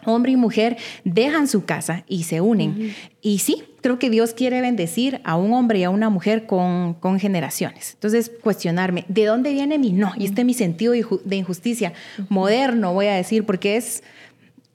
hombre 0.05 0.33
y 0.33 0.37
mujer 0.37 0.77
dejan 1.05 1.49
su 1.49 1.65
casa 1.65 2.05
y 2.09 2.25
se 2.25 2.41
unen. 2.41 2.95
Y 3.21 3.39
sí, 3.39 3.65
creo 3.81 3.99
que 3.99 4.11
Dios 4.11 4.33
quiere 4.33 4.61
bendecir 4.61 5.21
a 5.25 5.37
un 5.37 5.53
hombre 5.53 5.81
y 5.81 5.85
a 5.85 5.91
una 5.91 6.11
mujer 6.11 6.47
con, 6.47 6.95
con 6.95 7.19
generaciones. 7.19 7.95
Entonces, 7.95 8.31
cuestionarme, 8.43 9.05
¿de 9.09 9.25
dónde 9.25 9.53
viene 9.53 9.79
mi 9.79 9.93
no? 9.93 10.13
Y 10.17 10.27
este 10.27 10.43
es 10.43 10.47
mi 10.47 10.55
sentido 10.55 10.93
de 10.93 11.37
injusticia 11.37 11.93
moderno, 12.29 12.95
voy 12.95 13.07
a 13.07 13.15
decir, 13.15 13.45
porque 13.45 13.77
es 13.77 14.03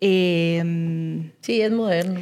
Em, 0.05 1.31
sí, 1.39 1.61
es 1.61 1.71
moderno. 1.71 2.19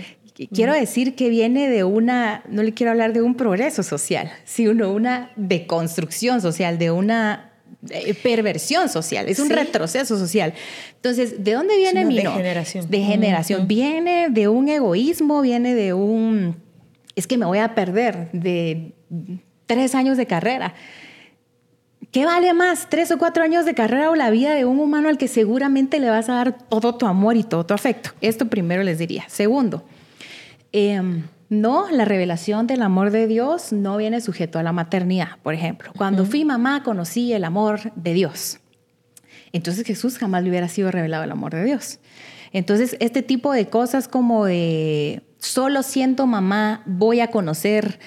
Quiero 0.53 0.73
decir 0.73 1.15
que 1.15 1.29
viene 1.29 1.67
de 1.67 1.83
una, 1.83 2.43
no 2.47 2.61
le 2.61 2.73
quiero 2.73 2.91
hablar 2.91 3.11
de 3.11 3.23
un 3.23 3.33
progreso 3.33 3.81
social, 3.81 4.31
sino 4.43 4.91
una 4.91 5.31
deconstrucción 5.35 6.41
social, 6.41 6.77
de 6.77 6.91
una 6.91 7.51
eh, 7.89 8.13
perversión 8.13 8.87
social, 8.87 9.27
es 9.29 9.39
un 9.39 9.49
retroceso 9.49 10.17
social. 10.17 10.53
Entonces, 10.95 11.43
¿de 11.43 11.53
dónde 11.53 11.75
viene 11.77 12.05
mi 12.05 12.17
no? 12.17 12.31
Degeneración. 12.31 12.87
De 12.87 12.99
generación. 12.99 13.67
Viene 13.67 14.29
de 14.29 14.47
un 14.47 14.69
egoísmo, 14.69 15.41
viene 15.41 15.73
de 15.73 15.93
un, 15.93 16.57
es 17.15 17.25
que 17.25 17.37
me 17.39 17.47
voy 17.47 17.57
a 17.57 17.73
perder 17.73 18.29
de 18.31 18.93
tres 19.65 19.95
años 19.95 20.17
de 20.17 20.27
carrera. 20.27 20.75
¿Qué 22.11 22.25
vale 22.25 22.53
más, 22.53 22.87
tres 22.89 23.09
o 23.11 23.17
cuatro 23.17 23.41
años 23.41 23.63
de 23.63 23.73
carrera 23.73 24.09
o 24.09 24.15
la 24.15 24.31
vida 24.31 24.53
de 24.53 24.65
un 24.65 24.81
humano 24.81 25.07
al 25.07 25.17
que 25.17 25.29
seguramente 25.29 25.97
le 25.97 26.09
vas 26.09 26.27
a 26.27 26.33
dar 26.33 26.57
todo 26.67 26.95
tu 26.95 27.05
amor 27.05 27.37
y 27.37 27.43
todo 27.43 27.65
tu 27.65 27.73
afecto? 27.73 28.09
Esto 28.19 28.49
primero 28.49 28.83
les 28.83 28.97
diría. 28.97 29.23
Segundo, 29.29 29.85
em, 30.73 31.23
no, 31.47 31.89
la 31.89 32.03
revelación 32.03 32.67
del 32.67 32.81
amor 32.81 33.11
de 33.11 33.27
Dios 33.27 33.71
no 33.71 33.95
viene 33.95 34.19
sujeto 34.19 34.59
a 34.59 34.63
la 34.63 34.73
maternidad, 34.73 35.37
por 35.41 35.53
ejemplo. 35.53 35.93
Cuando 35.95 36.25
fui 36.25 36.43
mamá 36.43 36.83
conocí 36.83 37.31
el 37.31 37.45
amor 37.45 37.93
de 37.95 38.13
Dios. 38.13 38.59
Entonces 39.53 39.85
Jesús 39.85 40.17
jamás 40.17 40.43
le 40.43 40.49
hubiera 40.49 40.67
sido 40.67 40.91
revelado 40.91 41.23
el 41.23 41.31
amor 41.31 41.53
de 41.53 41.63
Dios. 41.63 41.99
Entonces, 42.53 42.97
este 42.99 43.21
tipo 43.21 43.53
de 43.53 43.69
cosas 43.69 44.07
como 44.07 44.45
de 44.45 45.23
solo 45.41 45.81
siendo 45.81 46.27
mamá 46.27 46.83
voy 46.85 47.19
a 47.19 47.31
conocer 47.31 47.99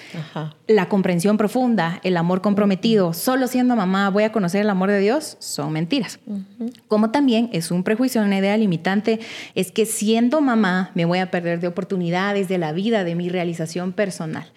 la 0.69 0.89
comprensión 0.89 1.37
profunda, 1.37 2.01
el 2.05 2.17
amor 2.17 2.43
comprometido, 2.43 3.13
solo 3.13 3.49
siendo 3.49 3.75
mamá 3.75 4.09
voy 4.11 4.23
a 4.23 4.31
conocer 4.31 4.61
el 4.61 4.71
amor 4.71 4.91
de 4.91 5.01
Dios, 5.01 5.37
son 5.41 5.73
mentiras. 5.73 6.21
Como 6.87 7.11
también 7.11 7.51
es 7.53 7.73
un 7.73 7.83
prejuicio, 7.83 8.23
una 8.23 8.39
idea 8.39 8.57
limitante, 8.57 9.19
es 9.57 9.73
que 9.73 9.85
siendo 9.85 10.41
mamá 10.41 10.93
me 10.95 11.07
voy 11.07 11.19
a 11.19 11.31
perder 11.31 11.59
de 11.59 11.67
oportunidades 11.67 12.49
de 12.49 12.59
la 12.59 12.73
vida, 12.73 13.03
de 13.03 13.17
mi 13.17 13.29
realización 13.29 13.93
personal. 13.93 14.53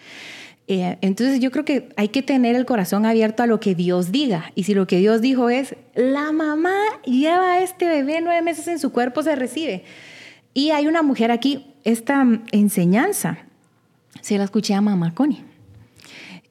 Eh, 0.69 0.97
entonces 1.01 1.39
yo 1.39 1.49
creo 1.49 1.63
que 1.63 1.89
hay 1.95 2.09
que 2.09 2.21
tener 2.21 2.55
el 2.55 2.65
corazón 2.65 3.05
abierto 3.05 3.41
a 3.41 3.47
lo 3.47 3.59
que 3.59 3.73
Dios 3.73 4.11
diga. 4.11 4.51
Y 4.53 4.63
si 4.63 4.73
lo 4.73 4.85
que 4.85 4.97
Dios 4.97 5.21
dijo 5.21 5.49
es, 5.49 5.75
la 5.95 6.31
mamá 6.31 6.75
lleva 7.05 7.53
a 7.53 7.61
este 7.61 7.87
bebé 7.87 8.19
nueve 8.21 8.41
meses 8.41 8.67
en 8.67 8.79
su 8.79 8.91
cuerpo, 8.91 9.23
se 9.23 9.35
recibe. 9.35 9.83
Y 10.53 10.71
hay 10.71 10.87
una 10.87 11.03
mujer 11.03 11.31
aquí, 11.31 11.65
esta 11.83 12.25
enseñanza, 12.51 13.37
se 14.21 14.37
la 14.37 14.43
escuché 14.43 14.73
a 14.73 14.81
mamá 14.81 15.13
Connie. 15.13 15.43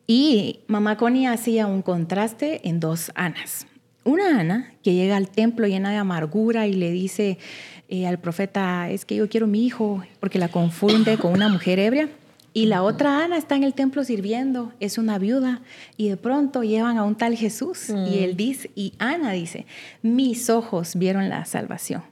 Y 0.06 0.60
mamá 0.68 0.96
Connie 0.96 1.26
hacía 1.26 1.66
un 1.66 1.82
contraste 1.82 2.66
en 2.68 2.80
dos 2.80 3.10
Anas. 3.14 3.66
Una 4.04 4.40
Ana 4.40 4.72
que 4.84 4.94
llega 4.94 5.16
al 5.16 5.28
templo 5.28 5.66
llena 5.66 5.90
de 5.90 5.96
amargura 5.96 6.68
y 6.68 6.72
le 6.72 6.92
dice 6.92 7.38
eh, 7.88 8.06
al 8.06 8.18
profeta, 8.18 8.88
es 8.88 9.04
que 9.04 9.16
yo 9.16 9.28
quiero 9.28 9.48
mi 9.48 9.66
hijo, 9.66 10.04
porque 10.20 10.38
la 10.38 10.48
confunde 10.48 11.18
con 11.18 11.32
una 11.32 11.48
mujer 11.48 11.80
ebria. 11.80 12.08
Y 12.56 12.64
la 12.64 12.82
otra 12.82 13.22
Ana 13.22 13.36
está 13.36 13.54
en 13.54 13.64
el 13.64 13.74
templo 13.74 14.02
sirviendo, 14.02 14.72
es 14.80 14.96
una 14.96 15.18
viuda, 15.18 15.60
y 15.98 16.08
de 16.08 16.16
pronto 16.16 16.62
llevan 16.62 16.96
a 16.96 17.02
un 17.02 17.14
tal 17.14 17.36
Jesús. 17.36 17.90
Y 17.90 17.92
mm. 17.92 18.24
él 18.24 18.34
dice, 18.34 18.70
y 18.74 18.94
Ana 18.98 19.32
dice, 19.32 19.66
mis 20.00 20.48
ojos 20.48 20.96
vieron 20.96 21.28
la 21.28 21.44
salvación. 21.44 22.02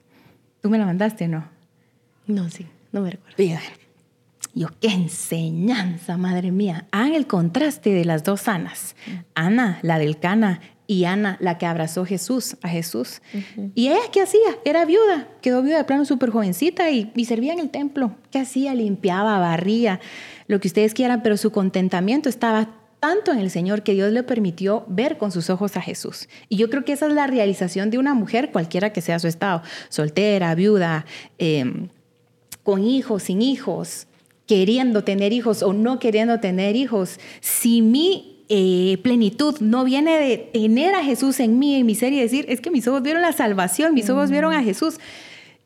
¿Tú 0.61 0.69
me 0.69 0.77
la 0.77 0.85
mandaste, 0.85 1.29
no? 1.29 1.49
No, 2.27 2.51
sí, 2.51 2.67
no 2.93 3.01
me 3.01 3.13
recuerdo. 3.13 3.37
Bien. 3.39 3.59
Yo, 4.53 4.69
qué 4.83 4.89
enseñanza, 4.89 6.19
madre 6.19 6.53
mía. 6.53 6.89
Hagan 6.91 7.15
el 7.15 7.27
contraste 7.27 7.95
de 7.95 8.05
las 8.05 8.23
dos 8.23 8.47
Anas. 8.47 8.97
Ana, 9.35 9.79
la 9.81 9.99
del 9.99 10.19
Cana, 10.19 10.61
y 10.87 11.07
Ana, 11.07 11.39
la 11.41 11.57
que 11.57 11.65
abrazó 11.65 12.05
Jesús, 12.05 12.57
a 12.63 12.69
Jesús. 12.69 13.23
¿Y 13.75 13.89
ella 13.89 14.11
qué 14.13 14.21
hacía? 14.21 14.59
Era 14.67 14.85
viuda, 14.85 15.29
quedó 15.41 15.63
viuda 15.63 15.79
de 15.79 15.85
plano 15.85 16.05
súper 16.05 16.31
jovencita 16.31 16.91
y, 16.91 17.11
y, 17.17 17.25
servía 17.25 17.55
en 17.55 17.61
el 17.61 17.71
templo. 17.71 18.15
¿Qué 18.31 18.41
hacía? 18.41 18.75
Limpiaba, 18.75 19.39
barría, 19.39 20.01
lo 20.47 20.61
que 20.61 20.69
ustedes 20.69 20.95
quieran, 20.95 21.23
pero 21.23 21.37
su 21.37 21.51
contentamiento 21.51 22.29
estaba 22.29 22.71
tanto 23.01 23.33
en 23.33 23.39
el 23.39 23.51
Señor 23.51 23.83
que 23.83 23.93
Dios 23.93 24.13
le 24.13 24.23
permitió 24.23 24.85
ver 24.89 25.19
con 25.19 25.31
sus 25.31 25.51
ojos 25.51 25.77
a 25.77 25.83
Jesús. 25.83 26.29
Y 26.49 26.57
yo 26.57 26.71
creo 26.71 26.85
que 26.85 26.95
esa 26.95 27.07
es 27.07 27.13
la 27.13 27.27
realización 27.27 27.91
de 27.91 27.99
una 27.99 28.15
mujer, 28.15 28.51
cualquiera 28.51 28.93
que 28.93 29.03
sea 29.03 29.19
su 29.19 29.29
estado, 29.29 29.63
soltera, 29.91 30.55
viuda, 30.55 31.05
eh, 31.39 31.89
con 32.63 32.83
hijos, 32.83 33.25
sin 33.25 33.43
hijos, 33.43 34.07
queriendo 34.47 35.05
tener 35.05 35.33
hijos 35.33 35.63
o 35.63 35.73
no 35.73 35.99
queriendo 35.99 36.41
tener 36.41 36.77
hijos, 36.77 37.19
si 37.41 37.83
mi 37.83 38.45
eh, 38.49 38.99
plenitud 39.03 39.57
no 39.61 39.85
viene 39.85 40.19
de 40.19 40.39
tener 40.39 40.95
a 40.95 41.03
Jesús 41.03 41.41
en 41.41 41.59
mí, 41.59 41.77
en 41.77 41.87
mi 41.87 41.95
ser 41.95 42.13
y 42.13 42.21
decir, 42.21 42.45
es 42.49 42.61
que 42.61 42.71
mis 42.71 42.87
ojos 42.87 43.03
vieron 43.03 43.23
la 43.23 43.33
salvación, 43.33 43.95
mis 43.95 44.09
ojos 44.11 44.31
vieron 44.31 44.53
a 44.53 44.61
mm. 44.61 44.65
Jesús, 44.65 44.99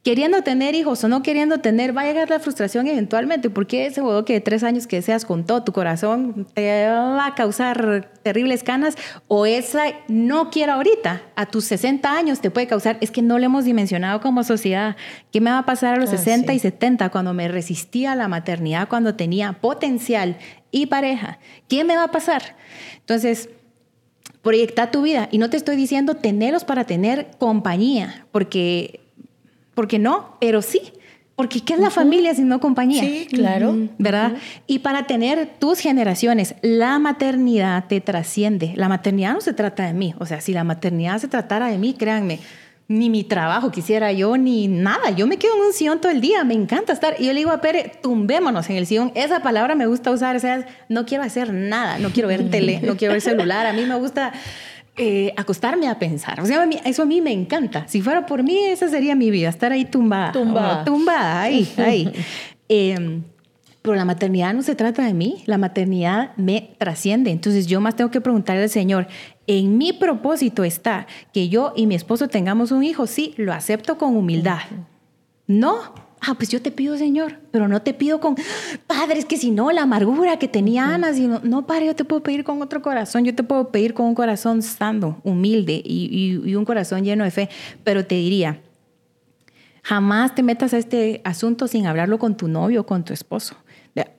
queriendo 0.09 0.41
tener 0.41 0.75
hijos 0.75 1.05
o 1.05 1.09
no 1.09 1.23
queriendo 1.23 1.59
tener, 1.59 1.95
va 1.95 2.01
a 2.01 2.05
llegar 2.07 2.31
la 2.31 2.41
frustración 2.41 2.87
eventualmente, 2.87 3.51
porque 3.51 3.85
ese 3.85 4.01
bodoque 4.01 4.33
de 4.33 4.41
tres 4.41 4.63
años 4.63 4.87
que 4.87 4.97
deseas 4.97 5.27
con 5.27 5.45
todo 5.45 5.65
tu 5.65 5.73
corazón 5.73 6.47
te 6.55 6.89
va 6.89 7.27
a 7.27 7.35
causar 7.35 8.11
terribles 8.23 8.63
canas, 8.63 8.97
o 9.27 9.45
esa 9.45 9.83
no 10.09 10.49
quiero 10.49 10.73
ahorita, 10.73 11.21
a 11.37 11.45
tus 11.45 11.67
60 11.67 12.11
años 12.11 12.41
te 12.41 12.51
puede 12.51 12.67
causar, 12.67 12.97
es 13.03 13.11
que 13.11 13.21
no 13.21 13.39
lo 13.39 13.45
hemos 13.45 13.67
dimensionado 13.67 14.23
como 14.23 14.45
sociedad. 14.45 14.97
¿Qué 15.31 15.43
me 15.43 15.51
va 15.51 15.59
a 15.59 15.67
pasar 15.67 15.97
a 15.97 15.99
los 15.99 16.09
60 16.09 16.53
ah, 16.53 16.55
y 16.55 16.59
70 16.59 17.11
cuando 17.11 17.35
me 17.35 17.47
resistía 17.47 18.13
a 18.13 18.17
la 18.17 18.29
maternidad, 18.29 18.89
cuando 18.89 19.15
tenía 19.15 19.61
potencial 19.61 20.39
y 20.71 20.87
pareja? 20.87 21.39
¿Qué 21.69 21.85
me 21.85 21.97
va 21.97 22.05
a 22.05 22.11
pasar? 22.11 22.57
Entonces, 23.01 23.51
proyecta 24.41 24.91
tu 24.91 25.03
vida. 25.03 25.29
Y 25.31 25.37
no 25.37 25.51
te 25.51 25.59
estoy 25.59 25.77
diciendo 25.77 26.15
tenerlos 26.15 26.65
para 26.65 26.85
tener 26.85 27.29
compañía, 27.39 28.27
porque 28.33 29.01
porque 29.79 30.01
no, 30.01 30.37
pero 30.41 30.61
sí. 30.61 30.81
Porque 31.37 31.61
¿qué 31.61 31.75
es 31.75 31.79
la 31.79 31.91
familia 31.91 32.35
si 32.35 32.43
no 32.43 32.59
compañía? 32.59 33.01
Sí, 33.01 33.29
claro. 33.31 33.77
¿Verdad? 33.97 34.33
Y 34.67 34.81
para 34.81 35.07
tener 35.07 35.51
tus 35.61 35.79
generaciones, 35.79 36.57
la 36.63 36.99
maternidad 36.99 37.85
te 37.87 38.01
trasciende. 38.01 38.73
La 38.75 38.89
maternidad 38.89 39.35
no 39.35 39.41
se 39.41 39.53
trata 39.53 39.87
de 39.87 39.93
mí. 39.93 40.17
O 40.19 40.27
sea, 40.27 40.41
si 40.41 40.53
la 40.53 40.65
maternidad 40.65 41.19
se 41.19 41.29
tratara 41.29 41.69
de 41.69 41.79
mí, 41.79 41.95
créanme, 41.95 42.41
ni 42.89 43.09
mi 43.09 43.23
trabajo 43.23 43.71
quisiera 43.71 44.11
yo, 44.11 44.37
ni 44.37 44.67
nada. 44.67 45.11
Yo 45.11 45.29
me 45.29 45.37
quedo 45.37 45.55
en 45.55 45.67
un 45.67 45.73
sillón 45.73 46.01
todo 46.01 46.11
el 46.11 46.21
día, 46.21 46.43
me 46.43 46.55
encanta 46.55 46.93
estar. 46.93 47.15
Y 47.17 47.27
yo 47.27 47.33
le 47.33 47.39
digo 47.39 47.53
a 47.53 47.61
Pere, 47.61 47.93
tumbémonos 48.03 48.69
en 48.71 48.79
el 48.79 48.87
sillón. 48.87 49.13
Esa 49.15 49.39
palabra 49.45 49.77
me 49.77 49.87
gusta 49.87 50.11
usar, 50.11 50.35
o 50.35 50.41
sea, 50.41 50.67
no 50.89 51.07
quiero 51.07 51.23
hacer 51.23 51.53
nada, 51.53 52.01
no 52.01 52.11
quiero 52.11 52.27
ver 52.27 52.51
tele, 52.51 52.81
no 52.83 52.97
quiero 52.97 53.13
ver 53.13 53.23
celular. 53.23 53.65
A 53.65 53.73
mí 53.73 53.87
me 53.87 53.95
gusta 53.95 54.33
eh, 54.99 55.33
acostarme 55.37 55.89
a 55.89 55.99
pensar. 55.99 56.41
O 56.41 56.47
sea, 56.47 56.69
eso 56.85 57.03
a 57.03 57.07
mí 57.07 57.21
me 57.21 57.33
encanta. 57.33 57.87
Si 57.87 58.03
fuera 58.03 58.27
por 58.27 58.43
mí, 58.43 58.65
esa 58.67 58.89
sería 58.89 59.15
mi 59.15 59.31
vida, 59.31 59.49
estar 59.49 59.73
ahí 59.73 59.85
tumbada. 59.85 60.33
Tumbada. 60.33 60.85
tumbada, 60.85 61.43
ahí, 61.43 61.69
ahí. 61.79 62.13
Em, 62.69 63.23
pero 63.81 63.95
la 63.95 64.05
maternidad 64.05 64.53
no 64.53 64.63
se 64.63 64.75
trata 64.75 65.05
de 65.05 65.15
mí, 65.15 65.43
la 65.47 65.57
maternidad 65.57 66.37
me 66.37 66.75
trasciende. 66.79 67.31
Entonces 67.31 67.67
yo 67.67 67.81
más 67.81 67.97
tengo 67.97 68.11
que 68.11 68.21
preguntarle 68.21 68.65
al 68.65 68.71
Señor, 68.71 69.07
en 69.47 69.79
mi 69.79 69.93
propósito 69.93 70.65
está 70.65 71.07
que 71.33 71.49
yo 71.49 71.73
y 71.77 71.87
mi 71.87 71.95
esposo 71.95 72.29
tengamos 72.29 72.71
un 72.71 72.83
hijo, 72.83 73.07
sí, 73.07 73.35
lo 73.37 73.53
acepto 73.53 73.97
con 73.97 74.17
humildad. 74.17 74.61
No, 75.47 75.95
Ah, 76.21 76.35
pues 76.35 76.49
yo 76.49 76.61
te 76.61 76.71
pido, 76.71 76.97
Señor, 76.97 77.39
pero 77.51 77.69
no 77.69 77.83
te 77.83 77.95
pido 77.95 78.21
con, 78.21 78.37
Padre, 78.87 79.19
es 79.19 79.25
que 79.25 79.37
si 79.37 79.51
no, 79.51 79.71
la 79.71 79.83
amargura 79.83 80.39
que 80.39 80.49
tenía 80.49 80.95
Ana, 80.95 81.13
sino, 81.13 81.41
no, 81.43 81.67
Padre, 81.67 81.87
yo 81.87 81.97
te 81.97 82.05
puedo 82.05 82.23
pedir 82.23 82.45
con 82.45 82.61
otro 82.63 82.83
corazón, 82.83 83.25
yo 83.25 83.35
te 83.35 83.43
puedo 83.43 83.71
pedir 83.71 83.95
con 83.95 84.07
un 84.07 84.15
corazón 84.15 84.63
sano, 84.63 85.21
humilde 85.25 85.81
y, 85.85 86.55
un 86.55 86.65
corazón 86.65 87.05
lleno 87.05 87.25
de 87.25 87.31
fe, 87.31 87.49
pero 87.85 88.05
te 88.05 88.17
diría, 88.17 88.61
Jamás 89.85 90.35
te 90.35 90.43
metas 90.43 90.75
a 90.75 90.79
este 90.79 91.23
asunto 91.25 91.67
sin 91.67 91.87
hablarlo 91.87 92.19
con 92.19 92.37
tu 92.37 92.47
novio 92.47 92.83
o 92.83 92.87
con 92.87 93.05
tu 93.05 93.15
esposo. 93.15 93.57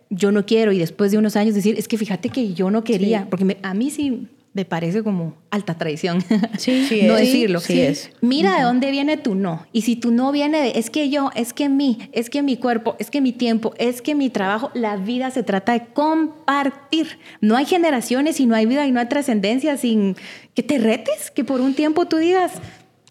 Yo 0.09 0.31
no 0.31 0.43
quiero 0.43 0.71
y 0.71 0.79
después 0.79 1.12
de 1.12 1.19
unos 1.19 1.35
años 1.35 1.53
decir, 1.53 1.75
es 1.77 1.88
que 1.88 1.95
fíjate 1.95 2.29
que 2.29 2.55
yo 2.55 2.71
no 2.71 2.83
quería, 2.83 3.27
porque 3.29 3.59
a 3.62 3.75
mí 3.75 3.91
sí 3.91 4.27
me 4.53 4.65
parece 4.65 5.03
como 5.03 5.35
alta 5.51 5.77
traición 5.77 6.21
sí, 6.57 6.85
sí 6.89 7.03
no 7.03 7.17
es. 7.17 7.27
decirlo. 7.27 7.59
Sí 7.59 7.79
es. 7.81 8.12
Mira 8.21 8.57
de 8.57 8.63
dónde 8.63 8.91
viene 8.91 9.17
tu 9.17 9.35
no. 9.35 9.65
Y 9.71 9.83
si 9.83 9.95
tu 9.95 10.12
no 10.12 10.31
viene 10.31 10.62
de, 10.62 10.79
es 10.79 10.89
que 10.89 11.09
yo, 11.09 11.29
es 11.35 11.53
que 11.53 11.69
mí, 11.69 12.09
es 12.13 12.29
que 12.29 12.41
mi 12.41 12.57
cuerpo, 12.57 12.95
es 12.99 13.12
que 13.12 13.21
mi 13.21 13.31
tiempo, 13.31 13.73
es 13.77 14.01
que 14.01 14.15
mi 14.15 14.29
trabajo, 14.29 14.71
la 14.73 14.97
vida 14.97 15.29
se 15.31 15.43
trata 15.43 15.73
de 15.73 15.85
compartir. 15.93 17.19
No 17.41 17.55
hay 17.55 17.65
generaciones 17.65 18.39
y 18.39 18.47
no 18.47 18.55
hay 18.55 18.65
vida 18.65 18.88
y 18.88 18.91
no 18.91 18.99
hay 18.99 19.07
trascendencia 19.07 19.77
sin 19.77 20.15
que 20.55 20.63
te 20.63 20.79
retes, 20.79 21.31
que 21.31 21.43
por 21.43 21.62
un 21.62 21.75
tiempo 21.75 22.07
tú 22.07 22.17
digas, 22.17 22.53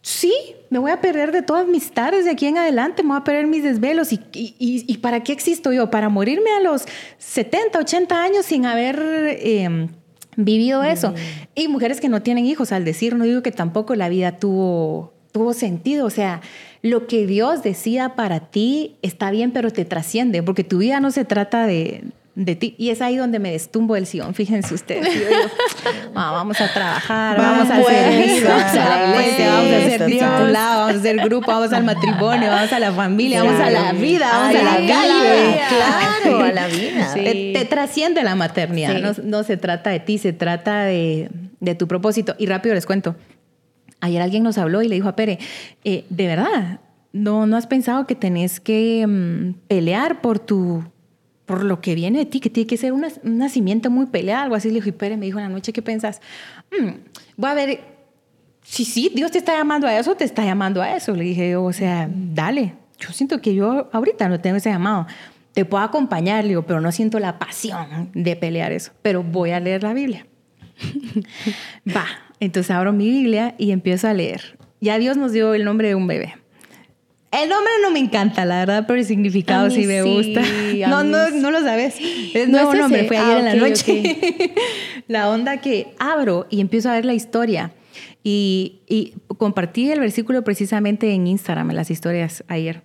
sí, 0.02 0.32
me 0.70 0.80
voy 0.80 0.90
a 0.90 1.00
perder 1.00 1.30
de 1.30 1.42
todas 1.42 1.66
mis 1.68 1.92
tardes 1.92 2.24
de 2.24 2.32
aquí 2.32 2.46
en 2.46 2.58
adelante, 2.58 3.02
me 3.02 3.10
voy 3.10 3.18
a 3.18 3.24
perder 3.24 3.46
mis 3.46 3.62
desvelos. 3.62 4.12
¿Y, 4.12 4.20
y, 4.32 4.56
y 4.58 4.98
para 4.98 5.22
qué 5.22 5.32
existo 5.32 5.72
yo? 5.72 5.88
Para 5.88 6.08
morirme 6.08 6.50
a 6.50 6.60
los 6.60 6.84
70, 7.18 7.78
80 7.78 8.22
años 8.22 8.44
sin 8.44 8.66
haber... 8.66 8.98
Eh, 9.00 9.88
vivido 10.38 10.84
eso. 10.84 11.12
Y 11.54 11.68
mujeres 11.68 12.00
que 12.00 12.08
no 12.08 12.22
tienen 12.22 12.46
hijos, 12.46 12.72
al 12.72 12.84
decir, 12.84 13.16
no 13.16 13.24
digo 13.24 13.42
que 13.42 13.50
tampoco 13.50 13.94
la 13.96 14.08
vida 14.08 14.38
tuvo, 14.38 15.12
tuvo 15.32 15.52
sentido, 15.52 16.06
o 16.06 16.10
sea, 16.10 16.40
lo 16.80 17.08
que 17.08 17.26
Dios 17.26 17.62
decía 17.62 18.14
para 18.14 18.40
ti 18.40 18.96
está 19.02 19.30
bien, 19.32 19.50
pero 19.50 19.72
te 19.72 19.84
trasciende, 19.84 20.42
porque 20.42 20.62
tu 20.64 20.78
vida 20.78 21.00
no 21.00 21.10
se 21.10 21.24
trata 21.24 21.66
de, 21.66 22.04
de 22.38 22.54
ti. 22.54 22.76
Y 22.78 22.90
es 22.90 23.02
ahí 23.02 23.16
donde 23.16 23.40
me 23.40 23.50
destumbo 23.50 23.96
el 23.96 24.06
sillón, 24.06 24.32
fíjense 24.32 24.72
ustedes. 24.72 25.12
Yo, 25.12 25.22
yo, 25.22 26.12
vamos 26.14 26.60
a 26.60 26.72
trabajar, 26.72 27.36
vamos, 27.36 27.68
vamos 27.68 27.88
a 27.88 27.90
servir, 27.90 28.44
vamos 28.46 28.62
a 28.62 28.74
la 28.74 29.10
iglesia, 29.10 29.52
vamos 29.52 29.72
a 29.72 29.76
hacer 29.76 30.06
discipulado, 30.06 30.78
vamos 30.78 30.94
a 30.94 30.98
hacer 30.98 31.16
grupo, 31.16 31.46
vamos 31.48 31.72
al 31.72 31.84
matrimonio, 31.84 32.48
vamos 32.48 32.72
a 32.72 32.78
la 32.78 32.92
familia, 32.92 33.40
claro. 33.40 33.58
vamos 33.58 33.66
a 33.66 33.82
la 33.82 33.92
vida, 33.92 34.28
vamos 34.32 34.54
a, 34.54 34.60
a 34.60 34.62
la, 34.62 34.78
la 34.78 34.86
calle. 34.86 35.60
Claro, 35.68 36.38
a 36.44 36.52
la 36.52 36.66
vida. 36.68 37.12
Sí. 37.12 37.24
Te, 37.24 37.52
te, 37.54 37.64
trasciende 37.64 38.22
la 38.22 38.36
maternidad, 38.36 38.94
sí. 38.94 39.02
no, 39.02 39.38
no, 39.38 39.42
se 39.42 39.56
trata 39.56 39.90
de 39.90 39.98
ti, 39.98 40.18
se 40.18 40.32
trata 40.32 40.84
de, 40.84 41.30
de, 41.58 41.74
tu 41.74 41.88
propósito. 41.88 42.36
Y 42.38 42.46
rápido 42.46 42.76
les 42.76 42.86
cuento. 42.86 43.16
Ayer 44.00 44.22
alguien 44.22 44.44
nos 44.44 44.58
habló 44.58 44.80
y 44.82 44.88
le 44.88 44.94
dijo 44.94 45.08
a 45.08 45.16
Pere, 45.16 45.40
eh, 45.82 46.04
de 46.08 46.26
verdad, 46.28 46.78
no, 47.12 47.46
no 47.46 47.56
has 47.56 47.66
pensado 47.66 48.06
que 48.06 48.14
tenés 48.14 48.60
que 48.60 49.02
um, 49.04 49.54
pelear 49.66 50.20
por 50.20 50.38
tu 50.38 50.84
por 51.48 51.64
lo 51.64 51.80
que 51.80 51.94
viene 51.94 52.18
de 52.18 52.26
ti, 52.26 52.40
que 52.40 52.50
tiene 52.50 52.66
que 52.66 52.76
ser 52.76 52.92
una, 52.92 53.08
un 53.24 53.38
nacimiento 53.38 53.90
muy 53.90 54.04
peleado, 54.04 54.44
algo 54.44 54.54
así. 54.54 54.68
Le 54.68 54.82
dijo, 54.82 54.96
Pere 54.96 55.16
me 55.16 55.24
dijo 55.24 55.38
en 55.38 55.44
la 55.44 55.48
noche, 55.48 55.72
¿qué 55.72 55.80
pensás? 55.80 56.20
Mm, 56.70 56.90
voy 57.38 57.50
a 57.50 57.54
ver, 57.54 57.80
si 58.62 58.84
sí, 58.84 59.10
Dios 59.14 59.30
te 59.30 59.38
está 59.38 59.56
llamando 59.56 59.86
a 59.86 59.98
eso, 59.98 60.14
te 60.14 60.24
está 60.24 60.44
llamando 60.44 60.82
a 60.82 60.94
eso. 60.94 61.14
Le 61.14 61.24
dije, 61.24 61.56
o 61.56 61.72
sea, 61.72 62.06
dale. 62.12 62.74
Yo 62.98 63.12
siento 63.12 63.40
que 63.40 63.54
yo 63.54 63.88
ahorita 63.92 64.28
no 64.28 64.40
tengo 64.40 64.58
ese 64.58 64.68
llamado. 64.68 65.06
Te 65.54 65.64
puedo 65.64 65.82
acompañar, 65.82 66.44
le 66.44 66.50
digo, 66.50 66.66
pero 66.66 66.82
no 66.82 66.92
siento 66.92 67.18
la 67.18 67.38
pasión 67.38 68.10
de 68.12 68.36
pelear 68.36 68.72
eso. 68.72 68.92
Pero 69.00 69.22
voy 69.22 69.52
a 69.52 69.60
leer 69.60 69.82
la 69.82 69.94
Biblia. 69.94 70.26
Va, 71.96 72.04
entonces 72.40 72.70
abro 72.70 72.92
mi 72.92 73.08
Biblia 73.08 73.54
y 73.56 73.70
empiezo 73.70 74.06
a 74.06 74.12
leer. 74.12 74.58
Ya 74.82 74.98
Dios 74.98 75.16
nos 75.16 75.32
dio 75.32 75.54
el 75.54 75.64
nombre 75.64 75.88
de 75.88 75.94
un 75.94 76.06
bebé. 76.06 76.34
El 77.30 77.48
nombre 77.48 77.72
no 77.82 77.90
me 77.90 77.98
encanta, 77.98 78.44
la 78.44 78.60
verdad, 78.60 78.84
pero 78.86 78.98
el 78.98 79.04
significado 79.04 79.70
sí 79.70 79.86
me 79.86 80.02
sí, 80.02 80.08
gusta. 80.08 80.42
No, 80.88 81.04
no, 81.04 81.30
no 81.30 81.50
lo 81.50 81.60
sabes. 81.60 81.96
Es 82.34 82.48
nuevo 82.48 82.72
es 82.72 82.78
nombre, 82.78 83.06
fue 83.06 83.18
ayer 83.18 83.36
ah, 83.36 83.38
en 83.38 83.44
la 83.44 83.50
okay, 83.52 83.70
noche. 83.70 84.00
okay. 84.00 84.54
la 85.08 85.30
onda 85.30 85.58
que 85.58 85.94
abro 85.98 86.46
y 86.50 86.60
empiezo 86.60 86.90
a 86.90 86.94
ver 86.94 87.04
la 87.04 87.14
historia. 87.14 87.72
Y, 88.22 88.80
y, 88.86 89.14
compartí 89.38 89.90
el 89.90 90.00
versículo 90.00 90.42
precisamente 90.42 91.12
en 91.12 91.26
Instagram, 91.26 91.70
en 91.70 91.76
las 91.76 91.90
historias 91.90 92.44
ayer, 92.48 92.82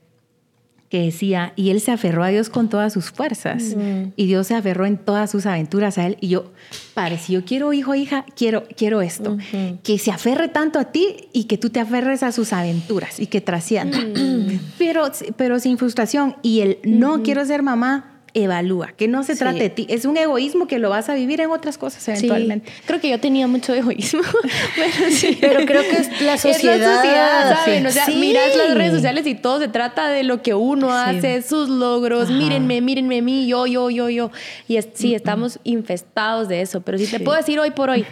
que 0.94 1.02
decía, 1.06 1.54
y 1.56 1.72
él 1.72 1.82
se 1.82 1.90
aferró 1.90 2.24
a 2.24 2.28
Dios 2.28 2.50
con 2.50 2.70
todas 2.70 2.94
sus 2.94 3.10
fuerzas, 3.10 3.64
Mm. 3.76 4.12
y 4.16 4.28
Dios 4.28 4.46
se 4.46 4.54
aferró 4.54 4.86
en 4.86 4.98
todas 4.98 5.32
sus 5.32 5.48
aventuras 5.48 5.98
a 5.98 6.06
él. 6.06 6.18
Y 6.22 6.28
yo, 6.28 6.52
padre, 6.94 7.18
si 7.18 7.34
yo 7.34 7.44
quiero 7.46 7.74
hijo, 7.74 7.96
hija, 7.96 8.26
quiero, 8.36 8.66
quiero 8.78 9.02
esto, 9.02 9.36
que 9.82 9.98
se 9.98 10.12
aferre 10.12 10.50
tanto 10.50 10.78
a 10.78 10.92
ti 10.92 11.16
y 11.34 11.46
que 11.46 11.58
tú 11.58 11.72
te 11.72 11.80
aferres 11.80 12.22
a 12.22 12.32
sus 12.32 12.54
aventuras 12.54 13.20
y 13.20 13.26
que 13.26 13.42
trascienda. 13.42 13.98
pero, 14.78 15.10
pero 15.36 15.58
sin 15.60 15.80
frustración. 15.80 16.36
Y 16.44 16.60
el 16.60 16.78
no 16.84 17.24
quiero 17.24 17.44
ser 17.44 17.64
mamá, 17.64 18.13
evalúa, 18.34 18.88
que 18.98 19.08
no 19.08 19.24
se 19.24 19.34
Sí. 19.34 19.40
trate 19.40 19.60
de 19.60 19.70
ti. 19.70 19.86
Es 19.90 20.06
un 20.06 20.18
egoísmo 20.18 20.68
que 20.68 20.80
lo 20.80 20.90
vas 20.90 21.08
a 21.10 21.14
vivir 21.14 21.40
en 21.42 21.52
otras 21.52 21.78
cosas 21.78 22.02
Sí, 22.04 22.12
eventualmente. 22.12 22.72
creo 22.86 23.00
que 23.00 23.10
yo 23.10 23.20
tenía 23.20 23.48
mucho 23.48 23.74
egoísmo. 23.74 24.22
bueno, 24.78 24.94
sí. 25.12 25.38
Pero 25.40 25.66
creo 25.66 25.84
que 25.84 25.98
es 25.98 26.22
la 26.22 26.38
sociedad. 26.38 26.76
Es 26.76 26.82
la 26.82 26.96
sociedad, 26.96 27.56
¿saben? 27.66 27.86
O 27.86 27.92
sea, 27.92 28.08
miras 28.08 28.56
las 28.56 28.74
redes 28.76 28.94
sociales 28.94 29.28
y 29.28 29.36
todo 29.36 29.60
se 29.60 29.68
trata 29.68 30.08
de 30.10 30.24
lo 30.24 30.42
que 30.42 30.54
uno 30.54 30.92
hace, 30.94 31.42
sus 31.42 31.70
logros, 31.70 32.30
Ajá. 32.30 32.34
mírenme, 32.34 32.82
mírenme 32.82 33.20
a 33.20 33.22
mí, 33.22 33.48
yo, 33.48 33.66
yo, 33.68 33.90
yo, 33.90 34.10
yo. 34.10 34.32
Y 34.68 34.78
es- 34.78 34.90
sí, 34.94 35.14
estamos 35.14 35.60
infestados 35.64 36.48
de 36.48 36.62
eso, 36.62 36.82
pero 36.82 36.98
sí, 36.98 37.06
te 37.08 37.20
puedo 37.20 37.38
decir 37.38 37.60
hoy 37.60 37.72
por 37.72 37.90
hoy 37.90 38.06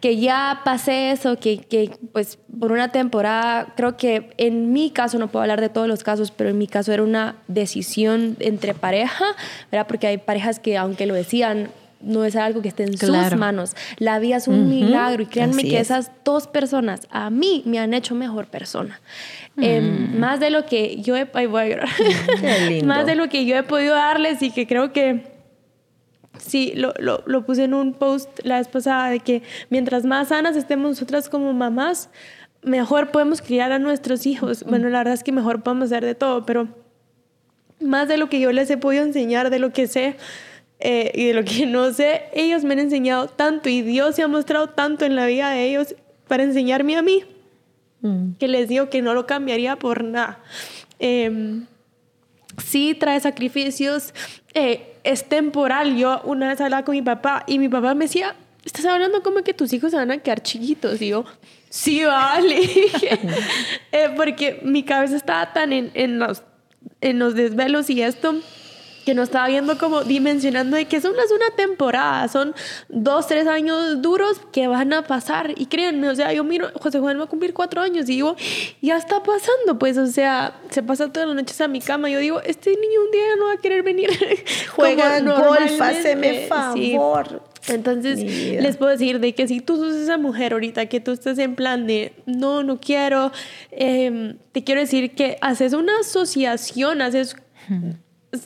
que 0.00 0.16
ya 0.16 0.62
pasé 0.64 1.12
eso, 1.12 1.38
que, 1.38 1.58
que 1.58 1.90
pues 2.12 2.38
por 2.58 2.72
una 2.72 2.90
temporada, 2.90 3.74
creo 3.76 3.96
que 3.96 4.30
en 4.38 4.72
mi 4.72 4.90
caso, 4.90 5.18
no 5.18 5.28
puedo 5.28 5.42
hablar 5.42 5.60
de 5.60 5.68
todos 5.68 5.86
los 5.86 6.02
casos, 6.02 6.32
pero 6.32 6.50
en 6.50 6.58
mi 6.58 6.66
caso 6.66 6.92
era 6.92 7.02
una 7.04 7.36
decisión 7.46 8.36
entre 8.40 8.74
pareja, 8.74 9.24
¿verdad? 9.70 9.86
Porque 9.86 10.06
hay 10.06 10.18
parejas 10.18 10.60
que 10.60 10.76
aunque 10.76 11.06
lo 11.06 11.14
decían, 11.14 11.70
no 12.00 12.24
es 12.24 12.36
algo 12.36 12.62
que 12.62 12.68
esté 12.68 12.84
en 12.84 12.92
Claro. 12.92 13.30
sus 13.30 13.38
manos. 13.38 13.74
La 13.98 14.18
vida 14.20 14.36
es 14.36 14.46
un 14.46 14.60
Ujú. 14.60 14.68
milagro 14.68 15.22
y 15.22 15.26
créanme 15.26 15.62
Así 15.62 15.70
que 15.70 15.76
es. 15.80 15.90
esas 15.90 16.12
dos 16.24 16.46
personas 16.46 17.08
a 17.10 17.28
mí 17.30 17.62
me 17.66 17.78
han 17.80 17.92
hecho 17.92 18.14
mejor 18.14 18.46
persona. 18.46 19.00
Eh, 19.60 19.80
más 20.16 20.38
de 20.38 20.50
lo 20.50 20.64
que 20.64 21.00
yo 21.02 21.16
he... 21.16 21.28
Ay, 21.34 21.46
voy 21.46 21.62
a 21.62 21.66
llorar. 21.68 21.88
Qué 22.68 22.82
más 22.86 23.04
de 23.06 23.16
lo 23.16 23.28
que 23.28 23.44
yo 23.46 23.56
he 23.56 23.64
podido 23.64 23.94
darles 23.96 24.40
y 24.42 24.50
que 24.52 24.66
creo 24.68 24.92
que... 24.92 25.36
Sí, 26.38 26.72
lo, 26.76 26.94
lo, 27.00 27.24
lo 27.26 27.44
puse 27.44 27.64
en 27.64 27.74
un 27.74 27.94
post 27.94 28.28
la 28.44 28.58
vez 28.58 28.68
pasada 28.68 29.10
de 29.10 29.18
que 29.18 29.42
mientras 29.70 30.04
más 30.04 30.28
sanas 30.28 30.54
estemos 30.54 30.90
nosotras 30.90 31.28
como 31.28 31.52
mamás, 31.52 32.10
mejor 32.62 33.10
podemos 33.10 33.42
criar 33.42 33.72
a 33.72 33.80
nuestros 33.80 34.24
hijos. 34.24 34.62
Bueno, 34.62 34.88
la 34.88 34.98
verdad 34.98 35.14
es 35.14 35.24
que 35.24 35.32
mejor 35.32 35.62
podemos 35.64 35.86
hacer 35.86 36.04
de 36.04 36.14
todo, 36.14 36.46
pero 36.46 36.68
más 37.80 38.08
de 38.08 38.16
lo 38.16 38.28
que 38.28 38.40
yo 38.40 38.52
les 38.52 38.70
he 38.70 38.76
podido 38.76 39.04
enseñar, 39.04 39.50
de 39.50 39.58
lo 39.58 39.72
que 39.72 39.86
sé 39.86 40.16
eh, 40.80 41.12
y 41.14 41.26
de 41.26 41.34
lo 41.34 41.44
que 41.44 41.66
no 41.66 41.92
sé, 41.92 42.22
ellos 42.34 42.64
me 42.64 42.74
han 42.74 42.80
enseñado 42.80 43.28
tanto 43.28 43.68
y 43.68 43.82
Dios 43.82 44.16
se 44.16 44.22
ha 44.22 44.28
mostrado 44.28 44.68
tanto 44.68 45.04
en 45.04 45.16
la 45.16 45.26
vida 45.26 45.50
de 45.50 45.64
ellos 45.64 45.94
para 46.26 46.42
enseñarme 46.42 46.96
a 46.96 47.02
mí, 47.02 47.24
Mm. 48.00 48.34
que 48.38 48.46
les 48.46 48.68
digo 48.68 48.90
que 48.90 49.02
no 49.02 49.14
lo 49.14 49.26
cambiaría 49.26 49.76
por 49.76 50.04
nada. 50.04 50.38
Eh, 51.00 51.60
sí 52.64 52.94
trae 52.94 53.18
sacrificios, 53.20 54.14
eh, 54.54 54.94
es 55.04 55.28
temporal. 55.28 55.96
Yo 55.96 56.20
una 56.24 56.48
vez 56.48 56.60
hablaba 56.60 56.84
con 56.84 56.94
mi 56.94 57.02
papá 57.02 57.44
y 57.46 57.58
mi 57.58 57.68
papá 57.68 57.94
me 57.94 58.04
decía, 58.04 58.36
estás 58.64 58.84
hablando 58.84 59.22
como 59.22 59.42
que 59.42 59.54
tus 59.54 59.72
hijos 59.72 59.90
se 59.90 59.96
van 59.96 60.10
a 60.10 60.18
quedar 60.18 60.42
chiquitos. 60.42 61.02
Y 61.02 61.08
yo, 61.08 61.24
sí, 61.68 62.04
vale. 62.04 62.60
Eh, 63.90 64.10
porque 64.16 64.60
mi 64.62 64.82
cabeza 64.82 65.16
estaba 65.16 65.52
tan 65.52 65.72
en, 65.72 65.90
en, 65.94 66.18
los, 66.18 66.42
en 67.00 67.18
los 67.18 67.34
desvelos 67.34 67.90
y 67.90 68.02
esto 68.02 68.34
que 69.08 69.14
no 69.14 69.22
estaba 69.22 69.48
viendo 69.48 69.78
como 69.78 70.04
dimensionando 70.04 70.76
de 70.76 70.84
que 70.84 71.00
son 71.00 71.16
las 71.16 71.30
una 71.30 71.50
temporada, 71.56 72.28
son 72.28 72.54
dos, 72.90 73.26
tres 73.26 73.46
años 73.46 74.02
duros 74.02 74.38
que 74.52 74.68
van 74.68 74.92
a 74.92 75.06
pasar. 75.06 75.54
Y 75.56 75.64
créanme, 75.64 76.10
o 76.10 76.14
sea, 76.14 76.30
yo 76.34 76.44
miro, 76.44 76.68
José 76.74 76.98
Juan 76.98 77.18
va 77.18 77.24
a 77.24 77.26
cumplir 77.26 77.54
cuatro 77.54 77.80
años 77.80 78.02
y 78.10 78.16
digo, 78.16 78.36
ya 78.82 78.98
está 78.98 79.22
pasando, 79.22 79.78
pues, 79.78 79.96
o 79.96 80.06
sea, 80.08 80.60
se 80.68 80.82
pasa 80.82 81.10
todas 81.10 81.26
las 81.26 81.36
noches 81.36 81.58
a 81.62 81.68
mi 81.68 81.80
cama. 81.80 82.10
Yo 82.10 82.18
digo, 82.18 82.42
este 82.42 82.68
niño 82.68 83.00
un 83.02 83.10
día 83.10 83.22
no 83.38 83.46
va 83.46 83.52
a 83.52 83.56
querer 83.56 83.82
venir. 83.82 84.10
Juega 84.76 85.20
golf, 85.20 85.80
haceme 85.80 86.46
Sí. 86.74 86.98
Entonces, 87.66 88.22
les 88.22 88.76
puedo 88.76 88.90
decir 88.92 89.20
de 89.20 89.34
que 89.34 89.48
si 89.48 89.60
tú 89.60 89.76
sos 89.76 89.94
esa 89.94 90.16
mujer 90.16 90.52
ahorita, 90.52 90.86
que 90.86 91.00
tú 91.00 91.12
estás 91.12 91.38
en 91.38 91.54
plan 91.54 91.86
de, 91.86 92.12
no, 92.26 92.62
no 92.62 92.80
quiero, 92.80 93.32
eh, 93.72 94.36
te 94.52 94.64
quiero 94.64 94.80
decir 94.80 95.14
que 95.14 95.36
haces 95.40 95.72
una 95.72 95.98
asociación, 96.00 97.02
haces, 97.02 97.36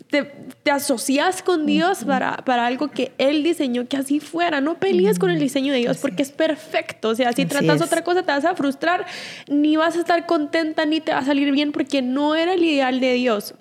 te, 0.08 0.24
te 0.62 0.70
asocias 0.70 1.42
con 1.42 1.66
Dios 1.66 2.04
para, 2.04 2.36
para 2.38 2.66
algo 2.66 2.88
que 2.88 3.12
Él 3.18 3.42
diseñó 3.42 3.86
que 3.86 3.96
así 3.96 4.20
fuera. 4.20 4.60
No 4.60 4.78
pelees 4.78 5.18
con 5.18 5.30
el 5.30 5.38
diseño 5.38 5.72
de 5.72 5.80
Dios 5.80 5.98
porque 5.98 6.22
es 6.22 6.30
perfecto. 6.30 7.10
O 7.10 7.14
sea, 7.14 7.32
si 7.32 7.42
Así 7.42 7.48
tratas 7.48 7.76
es. 7.76 7.86
otra 7.86 8.02
cosa 8.02 8.22
te 8.22 8.32
vas 8.32 8.44
a 8.44 8.54
frustrar, 8.54 9.06
ni 9.48 9.76
vas 9.76 9.96
a 9.96 10.00
estar 10.00 10.26
contenta, 10.26 10.86
ni 10.86 11.00
te 11.00 11.12
va 11.12 11.18
a 11.18 11.24
salir 11.24 11.50
bien 11.52 11.72
porque 11.72 12.02
no 12.02 12.34
era 12.34 12.54
el 12.54 12.64
ideal 12.64 13.00
de 13.00 13.12
Dios. 13.14 13.54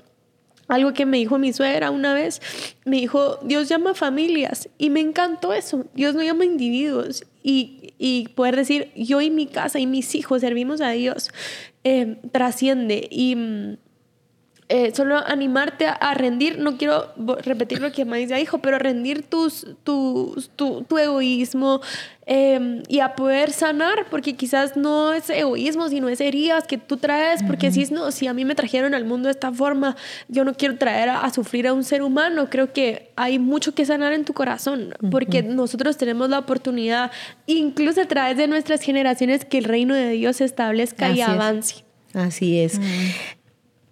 Algo 0.72 0.94
que 0.94 1.06
me 1.06 1.18
dijo 1.18 1.38
mi 1.38 1.52
suegra 1.52 1.92
una 1.92 2.14
vez, 2.14 2.42
me 2.86 2.96
dijo, 2.96 3.40
Dios 3.44 3.68
llama 3.68 3.94
familias 3.94 4.70
y 4.78 4.90
me 4.90 5.02
encantó 5.02 5.54
eso, 5.54 5.86
Dios 5.94 6.16
no 6.16 6.24
llama 6.24 6.46
individuos 6.46 7.26
y, 7.44 7.94
y 7.98 8.30
poder 8.30 8.56
decir, 8.56 8.90
yo 8.96 9.20
y 9.20 9.30
mi 9.30 9.48
casa 9.48 9.80
y 9.80 9.86
mis 9.86 10.16
hijos 10.16 10.40
servimos 10.40 10.80
a 10.80 10.92
Dios, 10.92 11.30
eh, 11.84 12.22
trasciende. 12.32 13.06
Y 13.12 13.36
mm, 13.36 13.78
eh, 14.72 14.92
solo 14.96 15.18
animarte 15.18 15.86
a, 15.88 16.14
rendir, 16.14 16.60
no 16.60 16.78
quiero 16.78 17.14
repetir 17.44 17.82
lo 17.82 17.92
que 17.92 18.06
Maíz 18.06 18.30
ya 18.30 18.38
dijo, 18.38 18.60
pero 18.60 18.80
rendir 18.80 19.24
tus, 19.24 19.68
tus, 19.84 20.50
tu, 20.56 20.84
tu 20.84 20.98
egoísmo, 20.98 21.82
Em, 22.34 22.84
y 22.88 23.00
a 23.00 23.16
poder 23.16 23.52
sanar, 23.52 24.06
porque 24.10 24.38
quizás 24.38 24.78
no 24.78 25.12
es 25.12 25.30
egoísmo, 25.30 25.90
sino 25.90 26.08
es 26.08 26.22
heridas 26.22 26.66
que 26.66 26.78
tú 26.78 26.96
traes, 26.96 27.44
porque 27.44 27.72
si, 27.72 27.84
no, 27.92 28.10
si 28.12 28.26
a 28.28 28.34
mí 28.34 28.46
me 28.46 28.56
trajeron 28.56 28.94
al 28.94 29.04
mundo 29.04 29.28
de 29.28 29.32
esta 29.32 29.52
forma, 29.52 29.98
yo 30.30 30.46
no 30.46 30.54
quiero 30.54 30.78
traer 30.78 31.10
a, 31.10 31.30
sufrir 31.32 31.68
a 31.68 31.74
un 31.74 31.84
ser 31.84 32.04
humano, 32.04 32.48
creo 32.50 32.72
que 32.72 33.12
hay 33.18 33.38
mucho 33.38 33.74
que 33.74 33.86
sanar 33.86 34.14
en 34.14 34.24
tu 34.24 34.34
corazón, 34.34 34.94
porque 35.12 35.44
nosotros 35.44 35.98
tenemos 35.98 36.30
la 36.30 36.40
oportunidad, 36.40 37.12
incluso 37.48 38.02
a 38.02 38.06
través 38.06 38.38
de 38.38 38.48
nuestras 38.48 38.82
generaciones, 38.82 39.44
que 39.44 39.58
el 39.58 39.66
reino 39.66 39.94
de 39.94 40.12
Dios 40.12 40.38
se 40.38 40.46
establezca 40.46 41.10
y 41.10 41.20
avance. 41.20 41.84
Así 42.14 42.60
es. 42.60 42.80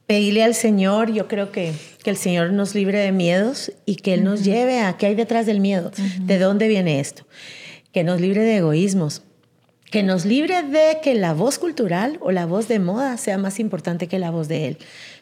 Pedirle 0.09 0.43
al 0.43 0.55
Señor, 0.55 1.13
yo 1.13 1.27
creo 1.27 1.51
que, 1.51 1.71
que, 2.03 2.09
el 2.09 2.17
Señor 2.17 2.51
nos 2.51 2.73
libre 2.73 2.97
de 2.97 3.11
miedos 3.11 3.71
y 3.85 3.95
que 3.95 4.15
Él 4.15 4.23
nos 4.23 4.43
lleve 4.43 4.81
a 4.81 4.97
qué 4.97 5.05
hay 5.05 5.15
detrás 5.15 5.45
del 5.45 5.59
miedo, 5.59 5.91
de 6.19 6.39
dónde 6.39 6.67
viene 6.67 6.99
esto 6.99 7.23
que 7.91 8.03
nos 8.03 8.21
libre 8.21 8.41
de 8.41 8.57
egoísmos, 8.57 9.23
que 9.91 10.03
nos 10.03 10.25
libre 10.25 10.61
de 10.63 10.99
que 11.01 11.15
la 11.15 11.33
voz 11.33 11.57
cultural 11.57 12.17
o 12.21 12.31
la 12.31 12.45
voz 12.45 12.67
de 12.67 12.79
moda 12.79 13.17
sea 13.17 13.37
más 13.37 13.59
importante 13.59 14.07
que 14.07 14.19
la 14.19 14.29
voz 14.29 14.47
de 14.47 14.67
Él. 14.67 14.77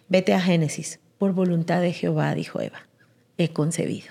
Vete 0.10 0.34
a 0.34 0.41
Génesis, 0.41 1.00
por 1.17 1.34
voluntad 1.34 1.82
de 1.82 1.93
Jehová, 1.93 2.36
dijo 2.36 2.60
Eva, 2.60 2.88
he 3.38 3.50
concebido, 3.50 4.08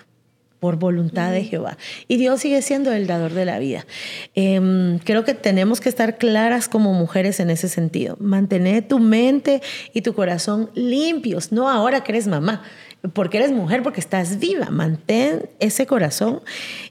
por 0.66 0.80
voluntad 0.80 1.30
de 1.30 1.44
Jehová. 1.44 1.78
Y 2.08 2.16
Dios 2.16 2.40
sigue 2.40 2.60
siendo 2.60 2.92
el 2.92 3.06
dador 3.06 3.34
de 3.34 3.44
la 3.44 3.60
vida. 3.60 3.86
Em, 4.34 4.98
creo 4.98 5.22
que 5.22 5.32
tenemos 5.32 5.80
que 5.80 5.88
estar 5.88 6.18
claras 6.18 6.68
como 6.68 6.92
mujeres 6.92 7.38
en 7.38 7.50
ese 7.50 7.68
sentido. 7.68 8.16
Mantener 8.18 8.82
tu 8.88 8.98
mente 8.98 9.62
y 9.94 10.02
tu 10.02 10.12
corazón 10.12 10.70
limpios, 10.74 11.52
no 11.52 11.70
ahora 11.70 12.02
que 12.02 12.10
eres 12.10 12.26
mamá, 12.26 12.64
porque 13.12 13.36
eres 13.36 13.52
mujer, 13.52 13.84
porque 13.84 14.00
estás 14.00 14.40
viva. 14.40 14.70
Mantén 14.70 15.48
ese 15.60 15.86
corazón. 15.86 16.40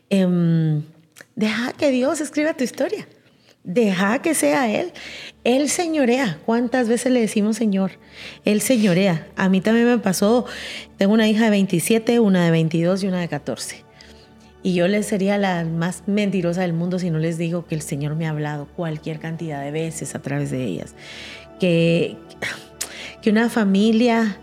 Em, 0.09 0.83
Deja 1.35 1.73
que 1.73 1.91
Dios 1.91 2.21
escriba 2.21 2.53
tu 2.53 2.63
historia. 2.63 3.05
Deja 3.65 4.21
que 4.21 4.35
sea 4.35 4.71
Él. 4.71 4.93
Él 5.43 5.69
señorea. 5.69 6.37
¿Cuántas 6.45 6.87
veces 6.87 7.11
le 7.11 7.19
decimos 7.19 7.57
Señor? 7.57 7.93
Él 8.45 8.61
señorea. 8.61 9.27
A 9.35 9.49
mí 9.49 9.59
también 9.59 9.87
me 9.87 9.97
pasó. 9.97 10.45
Tengo 10.97 11.13
una 11.13 11.27
hija 11.27 11.45
de 11.45 11.49
27, 11.49 12.19
una 12.19 12.45
de 12.45 12.51
22 12.51 13.03
y 13.03 13.07
una 13.07 13.19
de 13.19 13.27
14. 13.27 13.83
Y 14.61 14.73
yo 14.75 14.87
les 14.87 15.07
sería 15.07 15.37
la 15.37 15.65
más 15.65 16.03
mentirosa 16.07 16.61
del 16.61 16.73
mundo 16.73 16.99
si 16.99 17.09
no 17.09 17.17
les 17.17 17.37
digo 17.37 17.65
que 17.65 17.75
el 17.75 17.81
Señor 17.81 18.15
me 18.15 18.27
ha 18.27 18.29
hablado 18.29 18.67
cualquier 18.75 19.19
cantidad 19.19 19.63
de 19.63 19.71
veces 19.71 20.13
a 20.13 20.21
través 20.21 20.51
de 20.51 20.63
ellas. 20.63 20.93
Que, 21.59 22.17
que 23.21 23.29
una 23.31 23.49
familia 23.49 24.37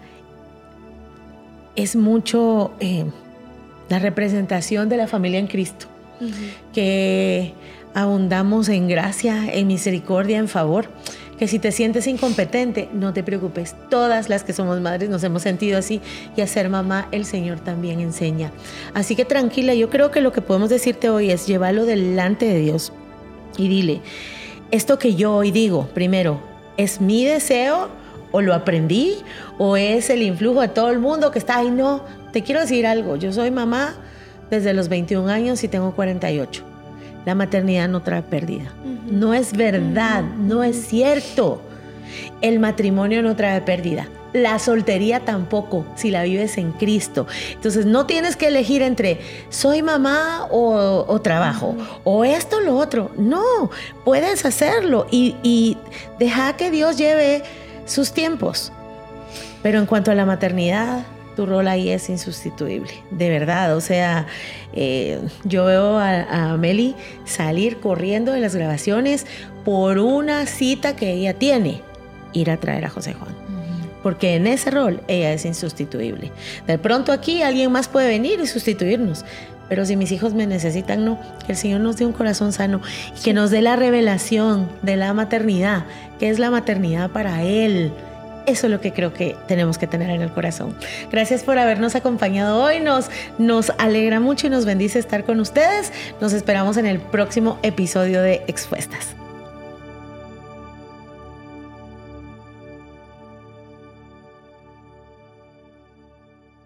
es 1.77 1.95
mucho 1.95 2.73
eh, 2.81 3.05
la 3.89 3.99
representación 4.01 4.89
de 4.89 4.97
la 4.97 5.07
familia 5.07 5.39
en 5.39 5.47
Cristo 5.47 5.87
que 6.73 7.53
abundamos 7.95 8.69
en 8.69 8.89
gracia, 8.89 9.53
en 9.53 9.67
misericordia, 9.67 10.39
en 10.39 10.49
favor. 10.49 10.87
Que 11.39 11.49
si 11.49 11.59
te 11.59 11.73
sientes 11.73 12.07
incompetente, 12.07 12.89
no 12.93 13.13
te 13.13 13.25
preocupes. 13.25 13.75
Todas 13.91 14.29
las 14.29 14.45
que 14.45 14.53
somos 14.53 14.81
madres 14.81 15.11
nos 15.11 15.25
hemos 15.25 15.43
sentido 15.43 15.79
así 15.79 16.01
y 16.37 16.41
a 16.41 16.47
ser 16.47 16.69
mamá 16.69 17.09
el 17.11 17.25
Señor 17.25 17.59
también 17.59 18.01
enseña. 18.01 18.53
Así 18.95 19.17
que 19.17 19.25
tranquila, 19.25 19.75
yo 19.75 19.91
creo 19.91 20.11
que 20.13 20.21
lo 20.21 20.31
que 20.33 20.41
podemos 20.41 20.71
decirte 20.71 21.11
hoy 21.11 21.31
es 21.31 21.47
llevarlo 21.47 21.85
delante 21.85 22.47
de 22.47 22.61
Dios 22.61 22.93
y 23.57 23.69
dile, 23.69 24.03
esto 24.71 24.99
que 24.99 25.15
yo 25.15 25.35
hoy 25.35 25.51
digo, 25.51 25.89
primero, 25.95 26.41
¿es 26.77 27.01
mi 27.01 27.25
deseo 27.25 27.89
o 28.31 28.41
lo 28.41 28.55
aprendí 28.55 29.17
o 29.59 29.77
es 29.77 30.11
el 30.11 30.23
influjo 30.23 30.61
de 30.61 30.69
todo 30.69 30.91
el 30.91 30.99
mundo 30.99 31.31
que 31.31 31.39
está 31.39 31.59
ahí? 31.59 31.71
No, 31.71 32.05
te 32.33 32.43
quiero 32.43 32.61
decir 32.61 32.87
algo, 32.87 33.17
yo 33.17 33.33
soy 33.33 33.51
mamá 33.51 33.97
desde 34.49 34.73
los 34.75 34.89
21 34.89 35.29
años 35.29 35.65
y 35.65 35.69
tengo 35.69 35.93
48. 35.95 36.72
La 37.25 37.35
maternidad 37.35 37.89
no 37.89 38.03
trae 38.03 38.23
pérdida. 38.23 38.73
No 39.11 39.35
es 39.35 39.57
verdad, 39.57 40.23
no 40.23 40.65
es 40.65 40.87
cierto. 40.87 41.63
El 42.41 42.59
matrimonio 42.59 43.23
no 43.23 43.37
trae 43.37 43.61
pérdida. 43.61 44.09
La 44.33 44.59
soltería 44.59 45.21
tampoco, 45.21 45.85
si 45.95 46.11
la 46.11 46.23
vives 46.23 46.57
en 46.57 46.73
Cristo. 46.73 47.27
Entonces 47.53 47.85
no 47.85 48.07
tienes 48.07 48.37
que 48.37 48.49
elegir 48.49 48.83
entre 48.83 49.21
soy 49.51 49.83
mamá 49.83 50.47
o, 50.51 51.21
trabajo, 51.23 51.77
o 52.05 52.25
esto 52.25 52.57
o 52.57 52.61
lo 52.61 52.77
otro. 52.77 53.11
No, 53.19 53.71
puedes 54.05 54.45
hacerlo 54.45 55.07
y, 55.11 55.37
y 55.43 55.77
deja 56.19 56.57
que 56.57 56.71
Dios 56.71 56.97
lleve 56.97 57.43
sus 57.85 58.13
tiempos. 58.13 58.73
Pero 59.63 59.79
en 59.79 59.87
cuanto 59.87 60.11
a 60.11 60.15
la 60.15 60.25
maternidad, 60.25 61.05
tu 61.37 61.47
rol 61.47 61.68
ahí 61.68 61.90
es 61.90 62.09
insustituible, 62.09 62.92
de 63.11 63.31
verdad. 63.31 63.77
O 63.77 63.81
sea, 63.81 64.27
eh, 64.73 65.18
yo 65.45 65.64
veo 65.64 65.99
a, 65.99 66.57
Meli 66.57 66.95
salir 67.25 67.79
corriendo 67.79 68.33
de 68.33 68.40
las 68.40 68.55
grabaciones 68.55 69.27
por 69.64 69.99
una 69.99 70.47
cita 70.47 70.97
que 70.97 71.12
ella 71.12 71.35
tiene, 71.35 71.81
ir 72.33 72.51
a 72.51 72.59
traer 72.59 72.85
a 72.85 72.90
José 72.90 73.14
Juan. 73.14 73.35
Porque 74.03 74.35
en 74.35 74.49
ese 74.49 74.71
rol 74.73 75.01
ella 75.07 75.33
es 75.33 75.45
insustituible. 75.45 76.33
De 76.66 76.77
pronto 76.77 77.12
aquí 77.12 77.42
alguien 77.42 77.71
más 77.71 77.87
puede 77.87 78.09
venir 78.09 78.40
y 78.40 78.47
sustituirnos. 78.49 79.25
Pero 79.68 79.87
si 79.87 79.97
mis 79.97 80.11
hijos 80.11 80.35
me 80.35 80.47
necesitan, 80.47 81.05
no. 81.05 81.21
Que 81.47 81.53
el 81.53 81.59
Señor 81.59 81.81
nos 81.81 81.97
dé 81.97 82.05
un 82.05 82.12
corazón 82.12 82.53
sano 82.53 82.83
y 83.16 83.23
que 83.23 83.33
nos 83.33 83.51
dé 83.51 83.62
la 83.62 83.77
revelación 83.77 84.68
de 84.83 84.97
la 84.97 85.14
maternidad, 85.14 85.85
que 86.18 86.31
es 86.31 86.40
la 86.40 86.51
maternidad 86.51 87.11
para 87.11 87.45
Él 87.45 87.92
eso 88.47 88.67
es 88.67 88.71
lo 88.71 88.81
que 88.81 88.93
creo 88.93 89.13
que 89.13 89.37
tenemos 89.49 89.79
que 89.79 89.87
tener 89.87 90.11
en 90.11 90.23
el 90.23 90.31
corazón. 90.33 90.75
Gracias 91.11 91.43
por 91.43 91.59
habernos 91.59 91.95
acompañado 91.95 92.63
hoy. 92.63 92.81
Nos, 92.81 93.11
nos 93.39 93.71
alegra 93.79 94.21
mucho 94.21 94.47
y 94.47 94.51
nos 94.51 94.65
bendice 94.65 94.99
estar 94.99 95.25
con 95.25 95.41
ustedes. 95.41 95.93
Nos 96.21 96.33
esperamos 96.33 96.77
en 96.77 96.87
el 96.87 97.01
próximo 97.01 97.59
episodio 97.63 98.23
de 98.23 98.43
Expuestas. 98.47 99.15